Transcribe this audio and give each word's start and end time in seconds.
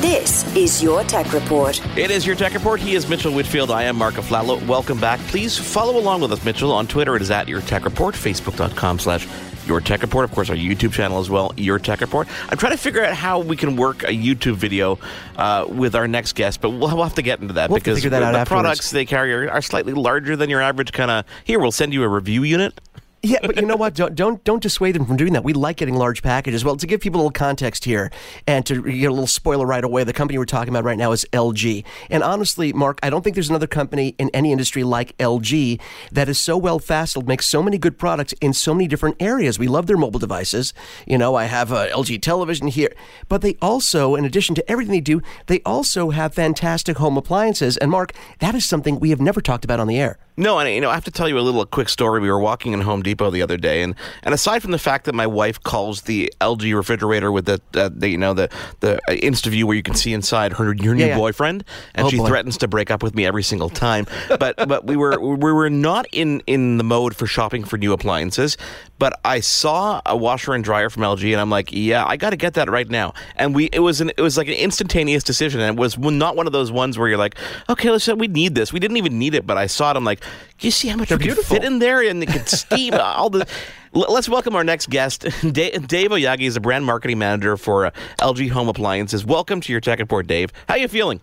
This 0.00 0.56
is 0.56 0.82
your 0.82 1.04
Tech 1.04 1.30
Report. 1.32 1.78
It 1.96 2.10
is 2.10 2.26
your 2.26 2.34
Tech 2.34 2.54
Report. 2.54 2.80
He 2.80 2.94
is 2.94 3.06
Mitchell 3.08 3.34
Whitfield. 3.34 3.70
I 3.70 3.82
am 3.82 3.96
Mark 3.96 4.14
Aflalo. 4.14 4.64
Welcome 4.66 4.98
back. 4.98 5.20
Please 5.28 5.58
follow 5.58 5.98
along 5.98 6.22
with 6.22 6.32
us, 6.32 6.42
Mitchell. 6.42 6.72
On 6.72 6.86
Twitter, 6.86 7.16
it 7.16 7.22
is 7.22 7.30
at 7.30 7.48
your 7.48 7.60
Tech 7.60 7.84
Report. 7.84 8.14
Facebook.com 8.14 8.98
slash 8.98 9.28
your 9.66 9.80
Tech 9.80 10.00
Report. 10.00 10.24
Of 10.24 10.32
course, 10.32 10.48
our 10.48 10.56
YouTube 10.56 10.92
channel 10.92 11.18
as 11.20 11.28
well, 11.28 11.52
Your 11.56 11.78
Tech 11.78 12.00
Report. 12.00 12.28
I'm 12.48 12.56
trying 12.56 12.72
to 12.72 12.78
figure 12.78 13.04
out 13.04 13.14
how 13.14 13.40
we 13.40 13.56
can 13.56 13.76
work 13.76 14.02
a 14.04 14.06
YouTube 14.06 14.54
video 14.54 14.98
uh, 15.36 15.66
with 15.68 15.94
our 15.94 16.08
next 16.08 16.34
guest, 16.34 16.62
but 16.62 16.70
we'll, 16.70 16.80
we'll 16.80 17.04
have 17.04 17.14
to 17.16 17.22
get 17.22 17.40
into 17.40 17.54
that 17.54 17.68
We'll 17.68 17.78
because 17.78 18.02
that 18.02 18.08
the 18.10 18.16
afterwards. 18.24 18.48
products 18.48 18.90
they 18.90 19.04
carry 19.04 19.34
are, 19.34 19.50
are 19.50 19.62
slightly 19.62 19.92
larger 19.92 20.34
than 20.34 20.48
your 20.48 20.62
average 20.62 20.92
kind 20.92 21.10
of. 21.10 21.26
Here, 21.44 21.60
we'll 21.60 21.72
send 21.72 21.92
you 21.92 22.02
a 22.04 22.08
review 22.08 22.42
unit. 22.42 22.80
Yeah, 23.22 23.38
but 23.42 23.56
you 23.56 23.66
know 23.66 23.76
what? 23.76 23.94
Don't, 23.94 24.14
don't 24.14 24.42
don't 24.44 24.62
dissuade 24.62 24.94
them 24.94 25.04
from 25.04 25.18
doing 25.18 25.34
that. 25.34 25.44
We 25.44 25.52
like 25.52 25.76
getting 25.76 25.94
large 25.94 26.22
packages. 26.22 26.64
Well, 26.64 26.76
to 26.78 26.86
give 26.86 27.02
people 27.02 27.20
a 27.20 27.22
little 27.22 27.32
context 27.32 27.84
here, 27.84 28.10
and 28.46 28.64
to 28.64 28.82
get 28.82 29.06
a 29.06 29.12
little 29.12 29.26
spoiler 29.26 29.66
right 29.66 29.84
away, 29.84 30.04
the 30.04 30.14
company 30.14 30.38
we're 30.38 30.46
talking 30.46 30.70
about 30.70 30.84
right 30.84 30.96
now 30.96 31.12
is 31.12 31.26
LG. 31.34 31.84
And 32.08 32.22
honestly, 32.22 32.72
Mark, 32.72 32.98
I 33.02 33.10
don't 33.10 33.22
think 33.22 33.36
there's 33.36 33.50
another 33.50 33.66
company 33.66 34.14
in 34.18 34.30
any 34.32 34.52
industry 34.52 34.84
like 34.84 35.16
LG 35.18 35.78
that 36.12 36.30
is 36.30 36.38
so 36.38 36.56
well 36.56 36.78
faceted, 36.78 37.28
makes 37.28 37.44
so 37.44 37.62
many 37.62 37.76
good 37.76 37.98
products 37.98 38.32
in 38.40 38.54
so 38.54 38.72
many 38.72 38.88
different 38.88 39.16
areas. 39.20 39.58
We 39.58 39.68
love 39.68 39.86
their 39.86 39.98
mobile 39.98 40.20
devices. 40.20 40.72
You 41.06 41.18
know, 41.18 41.34
I 41.34 41.44
have 41.44 41.72
a 41.72 41.88
LG 41.88 42.22
television 42.22 42.68
here, 42.68 42.94
but 43.28 43.42
they 43.42 43.58
also, 43.60 44.14
in 44.14 44.24
addition 44.24 44.54
to 44.54 44.70
everything 44.70 44.92
they 44.92 45.00
do, 45.00 45.20
they 45.46 45.60
also 45.66 46.08
have 46.08 46.32
fantastic 46.32 46.96
home 46.96 47.18
appliances. 47.18 47.76
And 47.76 47.90
Mark, 47.90 48.14
that 48.38 48.54
is 48.54 48.64
something 48.64 48.98
we 48.98 49.10
have 49.10 49.20
never 49.20 49.42
talked 49.42 49.66
about 49.66 49.78
on 49.78 49.88
the 49.88 49.98
air. 49.98 50.18
No, 50.40 50.58
and 50.58 50.68
you 50.74 50.80
know, 50.80 50.88
I 50.88 50.94
have 50.94 51.04
to 51.04 51.10
tell 51.10 51.28
you 51.28 51.38
a 51.38 51.40
little 51.42 51.60
a 51.60 51.66
quick 51.66 51.90
story. 51.90 52.18
We 52.20 52.30
were 52.30 52.40
walking 52.40 52.72
in 52.72 52.80
Home 52.80 53.02
Depot 53.02 53.28
the 53.30 53.42
other 53.42 53.58
day, 53.58 53.82
and, 53.82 53.94
and 54.22 54.32
aside 54.32 54.62
from 54.62 54.70
the 54.70 54.78
fact 54.78 55.04
that 55.04 55.14
my 55.14 55.26
wife 55.26 55.62
calls 55.62 56.02
the 56.02 56.32
LG 56.40 56.74
refrigerator 56.74 57.30
with 57.30 57.44
the, 57.44 57.60
uh, 57.74 57.90
the 57.92 58.08
you 58.08 58.16
know 58.16 58.32
the 58.32 58.48
the 58.80 58.96
uh, 58.96 59.12
InstaView 59.12 59.64
where 59.64 59.76
you 59.76 59.82
can 59.82 59.94
see 59.94 60.14
inside 60.14 60.54
her 60.54 60.72
your 60.74 60.94
new 60.94 61.02
Yeah, 61.02 61.06
yeah. 61.08 61.16
boyfriend, 61.18 61.62
and 61.94 62.06
Oh, 62.06 62.10
she 62.10 62.16
boy. 62.16 62.26
threatens 62.26 62.56
to 62.58 62.68
break 62.68 62.90
up 62.90 63.02
with 63.02 63.14
me 63.14 63.26
every 63.26 63.42
single 63.42 63.68
time. 63.68 64.06
but 64.38 64.56
but 64.68 64.86
we 64.86 64.96
were 64.96 65.20
we 65.20 65.52
were 65.52 65.68
not 65.68 66.06
in 66.10 66.42
in 66.46 66.78
the 66.78 66.84
mode 66.84 67.14
for 67.14 67.26
shopping 67.26 67.62
for 67.62 67.76
new 67.76 67.92
appliances. 67.92 68.56
But 68.98 69.18
I 69.24 69.40
saw 69.40 70.00
a 70.04 70.16
washer 70.16 70.52
and 70.54 70.62
dryer 70.64 70.90
from 70.90 71.02
LG, 71.02 71.32
and 71.32 71.40
I'm 71.40 71.48
like, 71.50 71.70
yeah, 71.72 72.04
I 72.06 72.16
got 72.18 72.30
to 72.30 72.36
get 72.36 72.54
that 72.54 72.68
right 72.70 72.88
now. 72.88 73.14
And 73.36 73.54
we 73.54 73.66
it 73.72 73.80
was 73.80 74.00
an 74.00 74.10
it 74.16 74.20
was 74.22 74.38
like 74.38 74.48
an 74.48 74.54
instantaneous 74.54 75.22
decision, 75.22 75.60
and 75.60 75.76
it 75.76 75.80
was 75.80 75.98
not 75.98 76.34
one 76.36 76.46
of 76.46 76.52
those 76.54 76.72
ones 76.72 76.98
where 76.98 77.08
you're 77.08 77.18
like, 77.18 77.34
okay, 77.68 77.90
let's 77.90 78.08
we 78.08 78.26
need 78.28 78.54
this. 78.54 78.72
We 78.72 78.80
didn't 78.80 78.96
even 78.96 79.18
need 79.18 79.34
it, 79.34 79.46
but 79.46 79.56
I 79.58 79.66
saw 79.66 79.90
it. 79.90 79.96
I'm 79.96 80.04
like, 80.04 80.22
you 80.60 80.70
see 80.70 80.88
how 80.88 80.96
much 80.96 81.08
They're 81.08 81.18
we 81.18 81.24
can 81.24 81.34
beautiful. 81.34 81.56
fit 81.56 81.64
in 81.64 81.78
there, 81.78 82.02
and 82.02 82.22
it 82.22 82.26
can 82.28 82.46
steam 82.46 82.94
all 83.00 83.30
the. 83.30 83.46
Let's 83.92 84.28
welcome 84.28 84.54
our 84.54 84.62
next 84.64 84.88
guest, 84.90 85.22
Da- 85.52 85.76
Dave 85.78 86.10
Oyagi 86.10 86.42
is 86.42 86.54
the 86.54 86.60
brand 86.60 86.84
marketing 86.84 87.18
manager 87.18 87.56
for 87.56 87.86
uh, 87.86 87.90
LG 88.20 88.50
Home 88.50 88.68
Appliances. 88.68 89.24
Welcome 89.24 89.60
to 89.62 89.72
your 89.72 89.80
Tech 89.80 89.98
Report, 89.98 90.26
Dave. 90.26 90.52
How 90.68 90.74
are 90.74 90.78
you 90.78 90.86
feeling? 90.88 91.20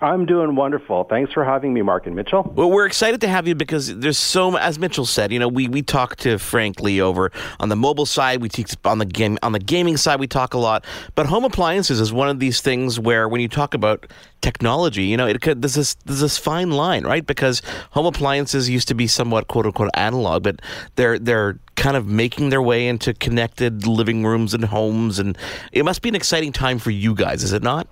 I'm 0.00 0.26
doing 0.26 0.54
wonderful. 0.54 1.04
Thanks 1.04 1.32
for 1.32 1.44
having 1.44 1.74
me, 1.74 1.82
Mark 1.82 2.06
and 2.06 2.14
Mitchell. 2.14 2.52
Well, 2.54 2.70
we're 2.70 2.86
excited 2.86 3.20
to 3.22 3.28
have 3.28 3.48
you 3.48 3.56
because 3.56 3.96
there's 3.98 4.16
so, 4.16 4.56
as 4.56 4.78
Mitchell 4.78 5.04
said, 5.04 5.32
you 5.32 5.40
know, 5.40 5.48
we, 5.48 5.66
we 5.66 5.82
talk 5.82 6.14
to 6.16 6.38
Frank 6.38 6.80
Lee 6.80 7.00
over 7.00 7.32
on 7.58 7.68
the 7.68 7.74
mobile 7.74 8.06
side. 8.06 8.40
We 8.40 8.48
teach 8.48 8.74
on 8.84 8.98
the 8.98 9.06
game 9.06 9.38
on 9.42 9.50
the 9.50 9.58
gaming 9.58 9.96
side. 9.96 10.20
We 10.20 10.28
talk 10.28 10.54
a 10.54 10.58
lot, 10.58 10.84
but 11.16 11.26
home 11.26 11.44
appliances 11.44 12.00
is 12.00 12.12
one 12.12 12.28
of 12.28 12.38
these 12.38 12.60
things 12.60 13.00
where 13.00 13.28
when 13.28 13.40
you 13.40 13.48
talk 13.48 13.74
about 13.74 14.06
technology, 14.40 15.04
you 15.04 15.16
know, 15.16 15.26
it 15.26 15.40
could 15.40 15.62
there's 15.62 15.74
this 15.74 15.94
there's 16.04 16.20
this 16.20 16.38
fine 16.38 16.70
line, 16.70 17.04
right? 17.04 17.26
Because 17.26 17.60
home 17.90 18.06
appliances 18.06 18.70
used 18.70 18.86
to 18.88 18.94
be 18.94 19.08
somewhat 19.08 19.48
quote 19.48 19.66
unquote 19.66 19.90
analog, 19.94 20.44
but 20.44 20.62
they're 20.94 21.18
they're 21.18 21.58
kind 21.74 21.96
of 21.96 22.06
making 22.06 22.50
their 22.50 22.62
way 22.62 22.86
into 22.86 23.14
connected 23.14 23.86
living 23.86 24.24
rooms 24.24 24.54
and 24.54 24.64
homes, 24.64 25.18
and 25.18 25.36
it 25.72 25.84
must 25.84 26.02
be 26.02 26.08
an 26.08 26.14
exciting 26.14 26.52
time 26.52 26.78
for 26.78 26.92
you 26.92 27.16
guys, 27.16 27.42
is 27.42 27.52
it 27.52 27.64
not? 27.64 27.88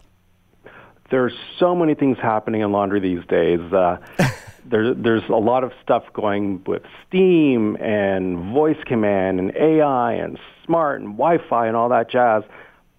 There's 1.11 1.35
so 1.59 1.75
many 1.75 1.95
things 1.95 2.19
happening 2.19 2.63
in 2.63 2.73
laundry 2.73 3.01
these 3.01 3.25
days. 3.27 3.61
Uh, 3.73 3.99
there, 4.65 4.95
there's 4.95 5.29
a 5.29 5.37
lot 5.37 5.65
of 5.65 5.73
stuff 5.83 6.05
going 6.13 6.63
with 6.67 6.83
Steam 7.07 7.77
and 7.77 8.53
voice 8.53 8.79
command 8.87 9.39
and 9.39 9.55
AI 9.57 10.15
and 10.15 10.39
smart 10.65 11.01
and 11.01 11.17
Wi-Fi 11.17 11.67
and 11.67 11.77
all 11.77 11.89
that 11.91 12.11
jazz. 12.11 12.43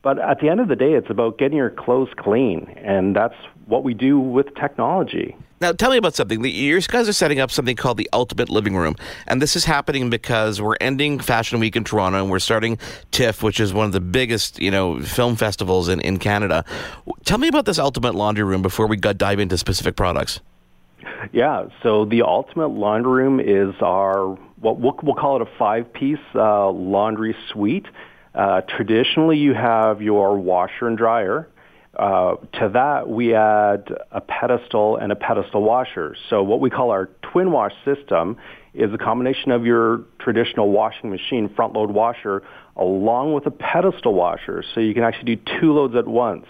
But 0.01 0.19
at 0.19 0.39
the 0.39 0.49
end 0.49 0.59
of 0.59 0.67
the 0.67 0.75
day, 0.75 0.93
it's 0.93 1.09
about 1.09 1.37
getting 1.37 1.57
your 1.57 1.69
clothes 1.69 2.09
clean, 2.15 2.73
and 2.77 3.15
that's 3.15 3.35
what 3.65 3.83
we 3.83 3.93
do 3.93 4.19
with 4.19 4.53
technology. 4.55 5.35
Now, 5.59 5.71
tell 5.71 5.89
me 5.89 5.97
about 5.97 6.15
something. 6.15 6.41
The- 6.41 6.81
guys 6.87 7.09
are 7.09 7.13
setting 7.13 7.39
up 7.39 7.49
something 7.49 7.75
called 7.75 7.97
the 7.97 8.09
Ultimate 8.13 8.49
Living 8.49 8.75
Room, 8.75 8.95
and 9.25 9.41
this 9.41 9.55
is 9.55 9.65
happening 9.65 10.09
because 10.09 10.61
we're 10.61 10.75
ending 10.79 11.19
Fashion 11.19 11.59
Week 11.59 11.75
in 11.75 11.83
Toronto, 11.83 12.21
and 12.21 12.29
we're 12.29 12.39
starting 12.39 12.77
TIFF, 13.11 13.41
which 13.41 13.59
is 13.59 13.73
one 13.73 13.85
of 13.85 13.91
the 13.91 13.99
biggest, 13.99 14.59
you 14.59 14.69
know, 14.69 14.99
film 15.01 15.35
festivals 15.35 15.89
in, 15.89 15.99
in 16.01 16.19
Canada. 16.19 16.63
Tell 17.25 17.39
me 17.39 17.47
about 17.47 17.65
this 17.65 17.79
Ultimate 17.79 18.13
Laundry 18.13 18.43
Room 18.43 18.61
before 18.61 18.87
we 18.87 18.97
dive 18.97 19.39
into 19.39 19.57
specific 19.57 19.95
products. 19.95 20.39
Yeah, 21.33 21.67
so 21.81 22.05
the 22.05 22.21
Ultimate 22.21 22.67
Laundry 22.67 23.23
Room 23.23 23.39
is 23.39 23.73
our, 23.81 24.37
what 24.59 24.79
we'll, 24.79 24.97
we'll 25.01 25.15
call 25.15 25.41
it 25.41 25.41
a 25.41 25.57
five-piece 25.57 26.19
uh, 26.35 26.69
laundry 26.69 27.35
suite. 27.51 27.87
Uh, 28.35 28.61
traditionally, 28.61 29.37
you 29.37 29.53
have 29.55 30.01
your 30.01 30.37
washer 30.37 30.87
and 30.87 30.97
dryer. 30.97 31.49
Uh, 31.97 32.35
to 32.53 32.69
that, 32.73 33.09
we 33.09 33.33
add 33.33 33.91
a 34.11 34.21
pedestal 34.21 34.97
and 34.97 35.11
a 35.11 35.15
pedestal 35.15 35.63
washer. 35.63 36.15
So 36.29 36.43
what 36.43 36.59
we 36.59 36.69
call 36.69 36.91
our 36.91 37.09
twin 37.23 37.51
wash 37.51 37.73
system 37.83 38.37
is 38.75 38.93
a 38.93 38.99
combination 38.99 39.49
of 39.49 39.65
your 39.65 40.03
traditional 40.19 40.69
washing 40.69 41.09
machine 41.09 41.49
front 41.55 41.73
load 41.73 41.89
washer 41.89 42.43
along 42.75 43.33
with 43.33 43.47
a 43.47 43.51
pedestal 43.51 44.13
washer. 44.13 44.63
So 44.75 44.79
you 44.79 44.93
can 44.93 45.01
actually 45.01 45.35
do 45.35 45.41
two 45.59 45.73
loads 45.73 45.95
at 45.95 46.07
once. 46.07 46.45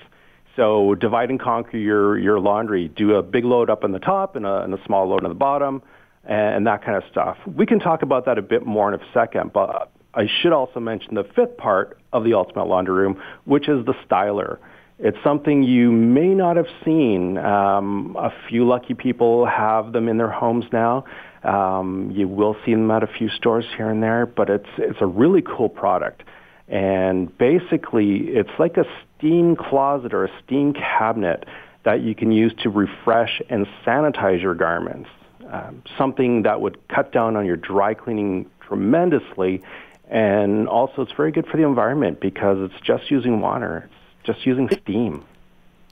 So 0.58 0.96
divide 0.96 1.30
and 1.30 1.40
conquer 1.40 1.78
your, 1.78 2.18
your 2.20 2.42
laundry. 2.42 2.90
Do 2.90 3.16
a 3.16 3.24
big 3.24 3.46
load 3.46 3.70
up 3.70 3.86
on 3.86 3.94
the 3.94 4.00
top 4.00 4.36
and 4.36 4.46
a, 4.46 4.64
and 4.64 4.74
a 4.74 4.84
small 4.86 5.08
load 5.08 5.24
on 5.24 5.30
the 5.30 5.36
bottom 5.36 5.82
and 6.26 6.68
that 6.68 6.84
kind 6.84 6.98
of 6.98 7.04
stuff. 7.10 7.38
We 7.46 7.66
can 7.66 7.80
talk 7.80 8.02
about 8.02 8.26
that 8.26 8.38
a 8.38 8.42
bit 8.42 8.66
more 8.66 8.94
in 8.94 9.00
a 9.00 9.04
second, 9.14 9.54
but 9.54 9.94
I 10.14 10.28
should 10.42 10.52
also 10.52 10.82
mention 10.82 11.16
the 11.16 11.24
fifth 11.24 11.56
part 11.56 11.98
of 12.12 12.26
the 12.26 12.34
Ultimate 12.34 12.66
Laundry 12.66 12.96
Room, 12.96 13.22
which 13.46 13.70
is 13.70 13.86
the 13.86 13.94
styler. 14.10 14.58
It's 15.00 15.18
something 15.24 15.62
you 15.62 15.92
may 15.92 16.34
not 16.34 16.58
have 16.58 16.68
seen. 16.84 17.38
Um, 17.38 18.16
a 18.18 18.32
few 18.50 18.68
lucky 18.68 18.96
people 18.96 19.46
have 19.46 19.94
them 19.94 20.10
in 20.10 20.18
their 20.18 20.32
homes 20.32 20.66
now. 20.74 21.06
Um, 21.44 22.12
you 22.16 22.28
will 22.28 22.56
see 22.66 22.72
them 22.72 22.90
at 22.90 23.04
a 23.04 23.08
few 23.08 23.30
stores 23.30 23.66
here 23.76 23.90
and 23.90 24.02
there, 24.02 24.26
but 24.26 24.50
it's 24.50 24.70
it's 24.78 24.98
a 25.00 25.06
really 25.06 25.44
cool 25.44 25.70
product. 25.70 26.24
And 26.68 27.36
basically, 27.38 28.30
it's 28.30 28.50
like 28.58 28.78
a 28.78 28.86
steam 29.18 29.56
closet 29.56 30.14
or 30.14 30.26
a 30.26 30.32
steam 30.44 30.74
cabinet 30.74 31.46
that 31.86 32.02
you 32.02 32.16
can 32.16 32.32
use 32.32 32.54
to 32.64 32.70
refresh 32.70 33.42
and 33.50 33.68
sanitize 33.86 34.42
your 34.42 34.56
garments. 34.56 35.10
Um, 35.50 35.84
something 35.98 36.42
that 36.44 36.60
would 36.60 36.86
cut 36.90 37.14
down 37.14 37.38
on 37.38 37.46
your 37.46 37.56
dry 37.56 37.94
cleaning 37.94 38.50
tremendously. 38.68 39.62
And 40.10 40.68
also, 40.68 41.04
it's 41.04 41.12
very 41.16 41.32
good 41.32 41.46
for 41.48 41.58
the 41.58 41.64
environment 41.64 42.20
because 42.20 42.58
it's 42.60 42.82
just 42.86 43.12
using 43.12 43.40
water, 43.40 43.90
just 44.28 44.46
using 44.46 44.70
steam. 44.82 45.24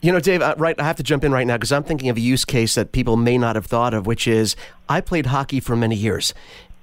You 0.02 0.12
know, 0.12 0.20
Dave, 0.20 0.42
uh, 0.42 0.54
right, 0.58 0.78
I 0.78 0.84
have 0.84 0.96
to 0.96 1.02
jump 1.02 1.24
in 1.24 1.32
right 1.32 1.46
now 1.46 1.56
because 1.56 1.72
I'm 1.72 1.82
thinking 1.82 2.10
of 2.10 2.16
a 2.16 2.20
use 2.20 2.44
case 2.44 2.74
that 2.76 2.92
people 2.92 3.16
may 3.16 3.38
not 3.38 3.56
have 3.56 3.66
thought 3.66 3.94
of, 3.94 4.06
which 4.06 4.28
is 4.28 4.54
I 4.88 5.00
played 5.00 5.26
hockey 5.26 5.58
for 5.58 5.74
many 5.74 5.96
years. 5.96 6.34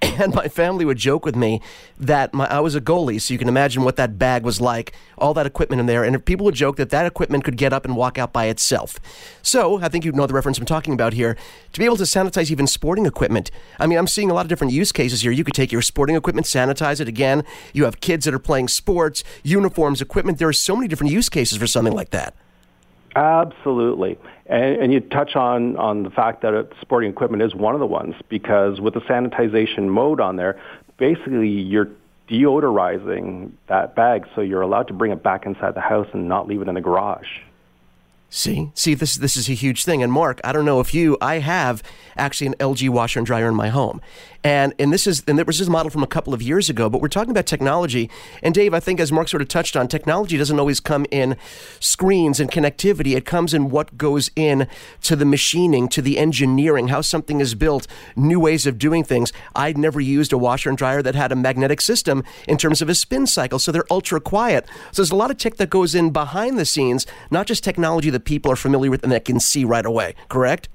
And 0.23 0.33
my 0.35 0.47
family 0.47 0.85
would 0.85 0.97
joke 0.97 1.25
with 1.25 1.35
me 1.35 1.61
that 1.97 2.33
my, 2.33 2.45
I 2.45 2.59
was 2.59 2.75
a 2.75 2.81
goalie, 2.81 3.19
so 3.19 3.33
you 3.33 3.37
can 3.37 3.47
imagine 3.47 3.83
what 3.83 3.95
that 3.95 4.17
bag 4.19 4.43
was 4.43 4.61
like, 4.61 4.93
all 5.17 5.33
that 5.33 5.45
equipment 5.45 5.79
in 5.79 5.85
there. 5.85 6.03
And 6.03 6.23
people 6.23 6.45
would 6.45 6.55
joke 6.55 6.75
that 6.77 6.89
that 6.91 7.05
equipment 7.05 7.43
could 7.43 7.57
get 7.57 7.73
up 7.73 7.85
and 7.85 7.95
walk 7.95 8.17
out 8.17 8.31
by 8.31 8.45
itself. 8.45 8.99
So 9.41 9.81
I 9.81 9.89
think 9.89 10.05
you 10.05 10.11
know 10.11 10.27
the 10.27 10.33
reference 10.33 10.59
I'm 10.59 10.65
talking 10.65 10.93
about 10.93 11.13
here. 11.13 11.37
To 11.73 11.79
be 11.79 11.85
able 11.85 11.97
to 11.97 12.03
sanitize 12.03 12.51
even 12.51 12.67
sporting 12.67 13.05
equipment. 13.05 13.49
I 13.79 13.87
mean, 13.87 13.97
I'm 13.97 14.07
seeing 14.07 14.29
a 14.29 14.33
lot 14.33 14.45
of 14.45 14.49
different 14.49 14.73
use 14.73 14.91
cases 14.91 15.21
here. 15.21 15.31
You 15.31 15.43
could 15.43 15.55
take 15.55 15.71
your 15.71 15.81
sporting 15.81 16.15
equipment, 16.15 16.47
sanitize 16.47 16.99
it 16.99 17.07
again. 17.07 17.43
You 17.73 17.85
have 17.85 17.99
kids 17.99 18.25
that 18.25 18.33
are 18.33 18.39
playing 18.39 18.67
sports, 18.67 19.23
uniforms, 19.43 20.01
equipment. 20.01 20.37
There 20.37 20.49
are 20.49 20.53
so 20.53 20.75
many 20.75 20.87
different 20.87 21.11
use 21.11 21.29
cases 21.29 21.57
for 21.57 21.67
something 21.67 21.93
like 21.93 22.11
that. 22.11 22.35
Absolutely. 23.15 24.17
And, 24.47 24.77
and 24.77 24.93
you 24.93 24.99
touch 24.99 25.35
on, 25.35 25.77
on 25.77 26.03
the 26.03 26.09
fact 26.09 26.41
that 26.41 26.69
sporting 26.81 27.09
equipment 27.09 27.43
is 27.43 27.53
one 27.53 27.73
of 27.73 27.79
the 27.79 27.85
ones 27.85 28.15
because 28.29 28.81
with 28.81 28.93
the 28.93 29.01
sanitization 29.01 29.87
mode 29.87 30.19
on 30.19 30.35
there, 30.35 30.59
basically 30.97 31.49
you're 31.49 31.89
deodorizing 32.29 33.51
that 33.67 33.95
bag 33.95 34.25
so 34.33 34.41
you're 34.41 34.61
allowed 34.61 34.87
to 34.87 34.93
bring 34.93 35.11
it 35.11 35.21
back 35.21 35.45
inside 35.45 35.75
the 35.75 35.81
house 35.81 36.07
and 36.13 36.27
not 36.27 36.47
leave 36.47 36.61
it 36.61 36.67
in 36.67 36.75
the 36.75 36.81
garage. 36.81 37.27
See, 38.29 38.71
see, 38.73 38.95
this 38.95 39.15
this 39.17 39.37
is 39.37 39.47
a 39.47 39.53
huge 39.53 39.85
thing. 39.85 40.01
And 40.01 40.11
Mark, 40.11 40.41
I 40.43 40.53
don't 40.53 40.65
know 40.65 40.79
if 40.79 40.91
you, 40.91 41.19
I 41.21 41.37
have 41.37 41.83
actually 42.17 42.47
an 42.47 42.55
LG 42.55 42.89
washer 42.89 43.19
and 43.19 43.27
dryer 43.27 43.47
in 43.47 43.53
my 43.53 43.69
home, 43.69 44.01
and 44.43 44.73
and 44.77 44.91
this 44.91 45.07
is 45.07 45.23
and 45.27 45.37
there 45.37 45.45
was 45.45 45.59
this 45.59 45.69
model 45.69 45.89
from 45.89 46.03
a 46.03 46.07
couple 46.07 46.33
of 46.33 46.41
years 46.41 46.69
ago. 46.69 46.89
But 46.89 47.01
we're 47.01 47.07
talking 47.07 47.31
about 47.31 47.45
technology. 47.45 48.09
And 48.41 48.53
Dave, 48.53 48.73
I 48.73 48.79
think 48.79 48.99
as 48.99 49.11
Mark 49.11 49.27
sort 49.27 49.41
of 49.41 49.47
touched 49.47 49.75
on, 49.75 49.87
technology 49.87 50.37
doesn't 50.37 50.59
always 50.59 50.79
come 50.79 51.05
in 51.11 51.37
screens 51.79 52.39
and 52.39 52.51
connectivity. 52.51 53.15
It 53.15 53.25
comes 53.25 53.53
in 53.53 53.69
what 53.69 53.97
goes 53.97 54.31
in 54.35 54.67
to 55.01 55.15
the 55.15 55.25
machining, 55.25 55.87
to 55.89 56.01
the 56.01 56.17
engineering, 56.17 56.89
how 56.89 57.01
something 57.01 57.39
is 57.39 57.55
built, 57.55 57.87
new 58.15 58.39
ways 58.39 58.65
of 58.65 58.77
doing 58.77 59.03
things. 59.03 59.31
I'd 59.55 59.77
never 59.77 60.01
used 60.01 60.33
a 60.33 60.37
washer 60.37 60.69
and 60.69 60.77
dryer 60.77 61.01
that 61.01 61.15
had 61.15 61.31
a 61.31 61.35
magnetic 61.35 61.81
system 61.81 62.23
in 62.47 62.57
terms 62.57 62.81
of 62.81 62.89
a 62.89 62.95
spin 62.95 63.27
cycle, 63.27 63.59
so 63.59 63.71
they're 63.71 63.85
ultra 63.89 64.19
quiet. 64.19 64.65
So 64.91 65.01
there's 65.01 65.11
a 65.11 65.15
lot 65.15 65.31
of 65.31 65.37
tech 65.37 65.55
that 65.55 65.69
goes 65.69 65.95
in 65.95 66.11
behind 66.11 66.57
the 66.57 66.65
scenes, 66.65 67.05
not 67.31 67.47
just 67.47 67.63
technology 67.63 68.09
that 68.09 68.25
people 68.25 68.51
are 68.51 68.55
familiar 68.55 68.91
with 68.91 69.03
and 69.03 69.11
that 69.11 69.25
can 69.25 69.39
see 69.39 69.63
right 69.63 69.85
away, 69.85 70.15
correct? 70.29 70.69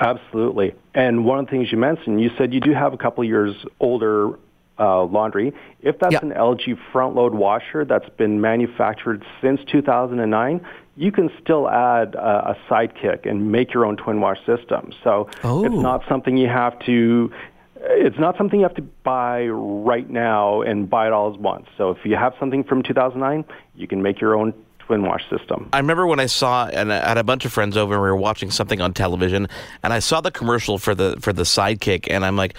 Absolutely. 0.00 0.74
And 0.94 1.24
one 1.24 1.38
of 1.38 1.46
the 1.46 1.50
things 1.50 1.70
you 1.70 1.78
mentioned, 1.78 2.20
you 2.20 2.30
said 2.36 2.52
you 2.52 2.60
do 2.60 2.72
have 2.72 2.92
a 2.92 2.96
couple 2.96 3.24
years 3.24 3.54
older 3.80 4.38
uh, 4.78 5.04
laundry. 5.04 5.52
If 5.80 5.98
that's 5.98 6.22
an 6.22 6.30
LG 6.30 6.78
front 6.92 7.14
load 7.14 7.34
washer 7.34 7.84
that's 7.84 8.08
been 8.10 8.40
manufactured 8.40 9.24
since 9.42 9.60
2009, 9.70 10.64
you 10.96 11.12
can 11.12 11.30
still 11.42 11.68
add 11.68 12.16
uh, 12.16 12.54
a 12.54 12.72
sidekick 12.72 13.28
and 13.28 13.50
make 13.52 13.72
your 13.74 13.84
own 13.84 13.96
twin 13.96 14.20
wash 14.20 14.38
system. 14.46 14.92
So 15.04 15.28
oh. 15.44 15.64
it's 15.64 15.74
not 15.74 16.02
something 16.08 16.36
you 16.36 16.48
have 16.48 16.78
to 16.80 17.32
it's 17.80 18.18
not 18.18 18.36
something 18.36 18.58
you 18.58 18.66
have 18.66 18.74
to 18.74 18.82
buy 18.82 19.46
right 19.46 20.08
now 20.08 20.62
and 20.62 20.90
buy 20.90 21.06
it 21.06 21.12
all 21.12 21.32
at 21.32 21.40
once. 21.40 21.66
So 21.76 21.90
if 21.90 21.98
you 22.04 22.16
have 22.16 22.34
something 22.40 22.64
from 22.64 22.82
2009, 22.82 23.44
you 23.76 23.86
can 23.86 24.02
make 24.02 24.20
your 24.20 24.36
own 24.36 24.52
wash 24.88 25.28
system. 25.30 25.68
I 25.72 25.78
remember 25.78 26.06
when 26.06 26.20
I 26.20 26.26
saw 26.26 26.66
and 26.66 26.92
I 26.92 27.06
had 27.06 27.18
a 27.18 27.24
bunch 27.24 27.44
of 27.44 27.52
friends 27.52 27.76
over 27.76 27.94
and 27.94 28.02
we 28.02 28.08
were 28.08 28.16
watching 28.16 28.50
something 28.50 28.80
on 28.80 28.92
television 28.94 29.48
and 29.82 29.92
I 29.92 29.98
saw 29.98 30.20
the 30.20 30.30
commercial 30.30 30.78
for 30.78 30.94
the 30.94 31.16
for 31.20 31.32
the 31.32 31.42
sidekick 31.42 32.06
and 32.10 32.24
I'm 32.24 32.36
like 32.36 32.54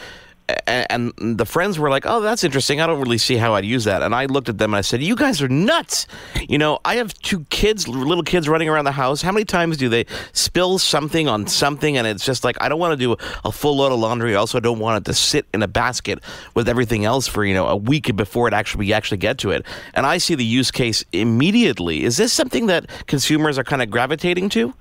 and 0.68 1.14
the 1.18 1.46
friends 1.46 1.80
were 1.80 1.90
like, 1.90 2.06
"Oh, 2.06 2.22
that's 2.22 2.44
interesting. 2.44 2.82
I 2.82 2.88
don't 2.88 3.00
really 3.00 3.18
see 3.18 3.38
how 3.38 3.56
I'd 3.56 3.66
use 3.66 3.84
that." 3.86 4.02
And 4.02 4.16
I 4.16 4.26
looked 4.26 4.50
at 4.50 4.58
them 4.58 4.74
and 4.74 4.78
I 4.78 4.82
said, 4.82 5.02
"You 5.02 5.16
guys 5.16 5.42
are 5.42 5.48
nuts. 5.48 6.08
You 6.48 6.58
know, 6.58 6.80
I 6.86 6.96
have 6.96 7.14
two 7.20 7.42
kids, 7.50 7.88
little 7.88 8.24
kids 8.24 8.48
running 8.50 8.70
around 8.70 8.86
the 8.86 8.92
house. 8.92 9.22
How 9.22 9.32
many 9.32 9.46
times 9.46 9.78
do 9.78 9.90
they 9.90 10.06
spill 10.34 10.80
something 10.80 11.28
on 11.28 11.48
something 11.48 11.98
and 11.98 12.08
it's 12.08 12.26
just 12.26 12.44
like 12.44 12.58
I 12.62 12.70
don't 12.70 12.80
want 12.80 12.94
to 12.94 12.98
do 12.98 13.16
a 13.46 13.52
full 13.52 13.78
load 13.78 13.92
of 13.92 14.00
laundry. 14.00 14.36
I 14.36 14.40
also 14.40 14.60
don't 14.60 14.80
want 14.80 14.98
it 14.98 15.10
to 15.10 15.14
sit 15.14 15.46
in 15.54 15.64
a 15.64 15.68
basket 15.68 16.20
with 16.54 16.68
everything 16.68 17.06
else 17.06 17.28
for, 17.28 17.46
you 17.46 17.54
know, 17.54 17.68
a 17.68 17.76
week 17.76 18.16
before 18.16 18.48
it 18.48 18.54
actually 18.54 18.80
we 18.80 18.94
actually 18.94 19.18
get 19.18 19.38
to 19.40 19.52
it." 19.52 19.66
And 19.94 20.06
I 20.06 20.18
see 20.18 20.36
the 20.36 20.46
use 20.46 20.72
case 20.72 21.04
immediately. 21.12 22.04
Is 22.04 22.18
this 22.18 22.34
something 22.34 22.68
that 22.68 22.86
consumers 23.08 23.58
are 23.58 23.64
kind 23.64 23.82
of 23.82 23.90
gravitating 23.90 24.50
to? 24.50 24.74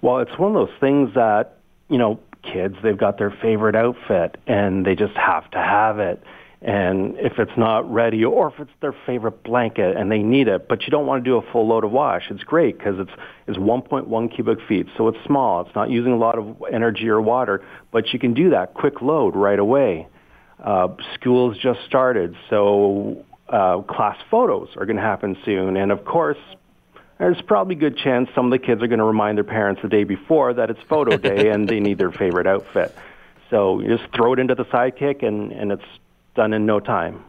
Well, 0.00 0.18
it's 0.18 0.36
one 0.36 0.54
of 0.54 0.66
those 0.66 0.76
things 0.80 1.14
that, 1.14 1.58
you 1.88 1.96
know, 1.96 2.18
kids, 2.42 2.76
they've 2.82 2.98
got 2.98 3.18
their 3.18 3.30
favorite 3.42 3.74
outfit 3.76 4.36
and 4.46 4.84
they 4.84 4.94
just 4.94 5.16
have 5.16 5.50
to 5.52 5.58
have 5.58 5.98
it. 5.98 6.22
And 6.60 7.16
if 7.18 7.38
it's 7.38 7.56
not 7.56 7.92
ready 7.92 8.24
or 8.24 8.48
if 8.52 8.60
it's 8.60 8.70
their 8.80 8.94
favorite 9.04 9.42
blanket 9.42 9.96
and 9.96 10.12
they 10.12 10.18
need 10.18 10.46
it, 10.46 10.68
but 10.68 10.82
you 10.82 10.90
don't 10.90 11.06
want 11.06 11.24
to 11.24 11.28
do 11.28 11.36
a 11.36 11.52
full 11.52 11.66
load 11.66 11.82
of 11.82 11.90
wash, 11.90 12.24
it's 12.30 12.44
great 12.44 12.78
because 12.78 13.00
it's, 13.00 13.10
it's 13.48 13.58
1.1 13.58 14.34
cubic 14.34 14.58
feet. 14.68 14.86
So 14.96 15.08
it's 15.08 15.18
small. 15.26 15.62
It's 15.62 15.74
not 15.74 15.90
using 15.90 16.12
a 16.12 16.18
lot 16.18 16.38
of 16.38 16.62
energy 16.72 17.08
or 17.08 17.20
water, 17.20 17.64
but 17.90 18.12
you 18.12 18.20
can 18.20 18.32
do 18.32 18.50
that 18.50 18.74
quick 18.74 19.02
load 19.02 19.34
right 19.34 19.58
away. 19.58 20.06
Uh, 20.62 20.88
school's 21.14 21.58
just 21.58 21.80
started, 21.88 22.36
so 22.48 23.24
uh, 23.48 23.82
class 23.82 24.16
photos 24.30 24.68
are 24.76 24.86
going 24.86 24.96
to 24.96 25.02
happen 25.02 25.36
soon. 25.44 25.76
And 25.76 25.90
of 25.90 26.04
course, 26.04 26.38
there's 27.22 27.40
probably 27.42 27.76
a 27.76 27.78
good 27.78 27.96
chance 27.96 28.28
some 28.34 28.46
of 28.46 28.50
the 28.50 28.58
kids 28.58 28.82
are 28.82 28.88
going 28.88 28.98
to 28.98 29.04
remind 29.04 29.38
their 29.38 29.44
parents 29.44 29.80
the 29.80 29.88
day 29.88 30.02
before 30.02 30.52
that 30.54 30.70
it's 30.70 30.80
photo 30.88 31.16
day 31.16 31.48
and 31.52 31.68
they 31.68 31.78
need 31.78 31.96
their 31.96 32.10
favorite 32.10 32.48
outfit. 32.48 32.94
So 33.48 33.80
you 33.80 33.96
just 33.96 34.12
throw 34.12 34.32
it 34.32 34.40
into 34.40 34.56
the 34.56 34.64
sidekick 34.64 35.22
and, 35.22 35.52
and 35.52 35.70
it's 35.70 35.84
done 36.34 36.52
in 36.52 36.66
no 36.66 36.80
time. 36.80 37.22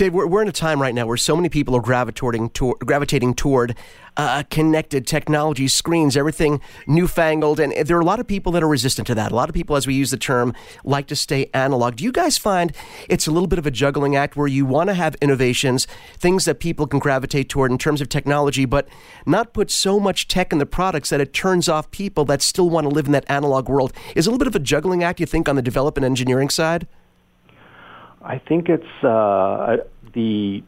Dave, 0.00 0.14
we're, 0.14 0.26
we're 0.26 0.40
in 0.40 0.48
a 0.48 0.52
time 0.52 0.80
right 0.80 0.94
now 0.94 1.04
where 1.04 1.18
so 1.18 1.36
many 1.36 1.50
people 1.50 1.76
are 1.76 1.80
gravitating 1.82 2.48
toward, 2.48 2.78
gravitating 2.78 3.34
toward 3.34 3.76
uh, 4.16 4.42
connected 4.48 5.06
technology, 5.06 5.68
screens, 5.68 6.16
everything 6.16 6.62
newfangled, 6.86 7.60
and 7.60 7.74
there 7.86 7.98
are 7.98 8.00
a 8.00 8.04
lot 8.04 8.18
of 8.18 8.26
people 8.26 8.50
that 8.52 8.62
are 8.62 8.68
resistant 8.68 9.06
to 9.08 9.14
that. 9.14 9.30
A 9.30 9.34
lot 9.34 9.50
of 9.50 9.54
people, 9.54 9.76
as 9.76 9.86
we 9.86 9.92
use 9.92 10.10
the 10.10 10.16
term, 10.16 10.54
like 10.84 11.06
to 11.08 11.16
stay 11.16 11.50
analog. 11.52 11.96
Do 11.96 12.04
you 12.04 12.12
guys 12.12 12.38
find 12.38 12.74
it's 13.10 13.26
a 13.26 13.30
little 13.30 13.46
bit 13.46 13.58
of 13.58 13.66
a 13.66 13.70
juggling 13.70 14.16
act 14.16 14.36
where 14.36 14.46
you 14.46 14.64
want 14.64 14.88
to 14.88 14.94
have 14.94 15.16
innovations, 15.20 15.86
things 16.16 16.46
that 16.46 16.60
people 16.60 16.86
can 16.86 16.98
gravitate 16.98 17.50
toward 17.50 17.70
in 17.70 17.76
terms 17.76 18.00
of 18.00 18.08
technology, 18.08 18.64
but 18.64 18.88
not 19.26 19.52
put 19.52 19.70
so 19.70 20.00
much 20.00 20.28
tech 20.28 20.50
in 20.50 20.58
the 20.58 20.64
products 20.64 21.10
that 21.10 21.20
it 21.20 21.34
turns 21.34 21.68
off 21.68 21.90
people 21.90 22.24
that 22.24 22.40
still 22.40 22.70
want 22.70 22.86
to 22.86 22.88
live 22.88 23.04
in 23.04 23.12
that 23.12 23.28
analog 23.28 23.68
world? 23.68 23.92
Is 24.16 24.26
a 24.26 24.30
little 24.30 24.38
bit 24.38 24.48
of 24.48 24.56
a 24.56 24.60
juggling 24.60 25.04
act, 25.04 25.20
you 25.20 25.26
think, 25.26 25.46
on 25.46 25.56
the 25.56 25.62
development 25.62 26.06
engineering 26.06 26.48
side? 26.48 26.88
I 28.22 28.38
think 28.38 28.68
it's 28.68 29.04
uh, 29.04 29.78
the. 30.12 30.62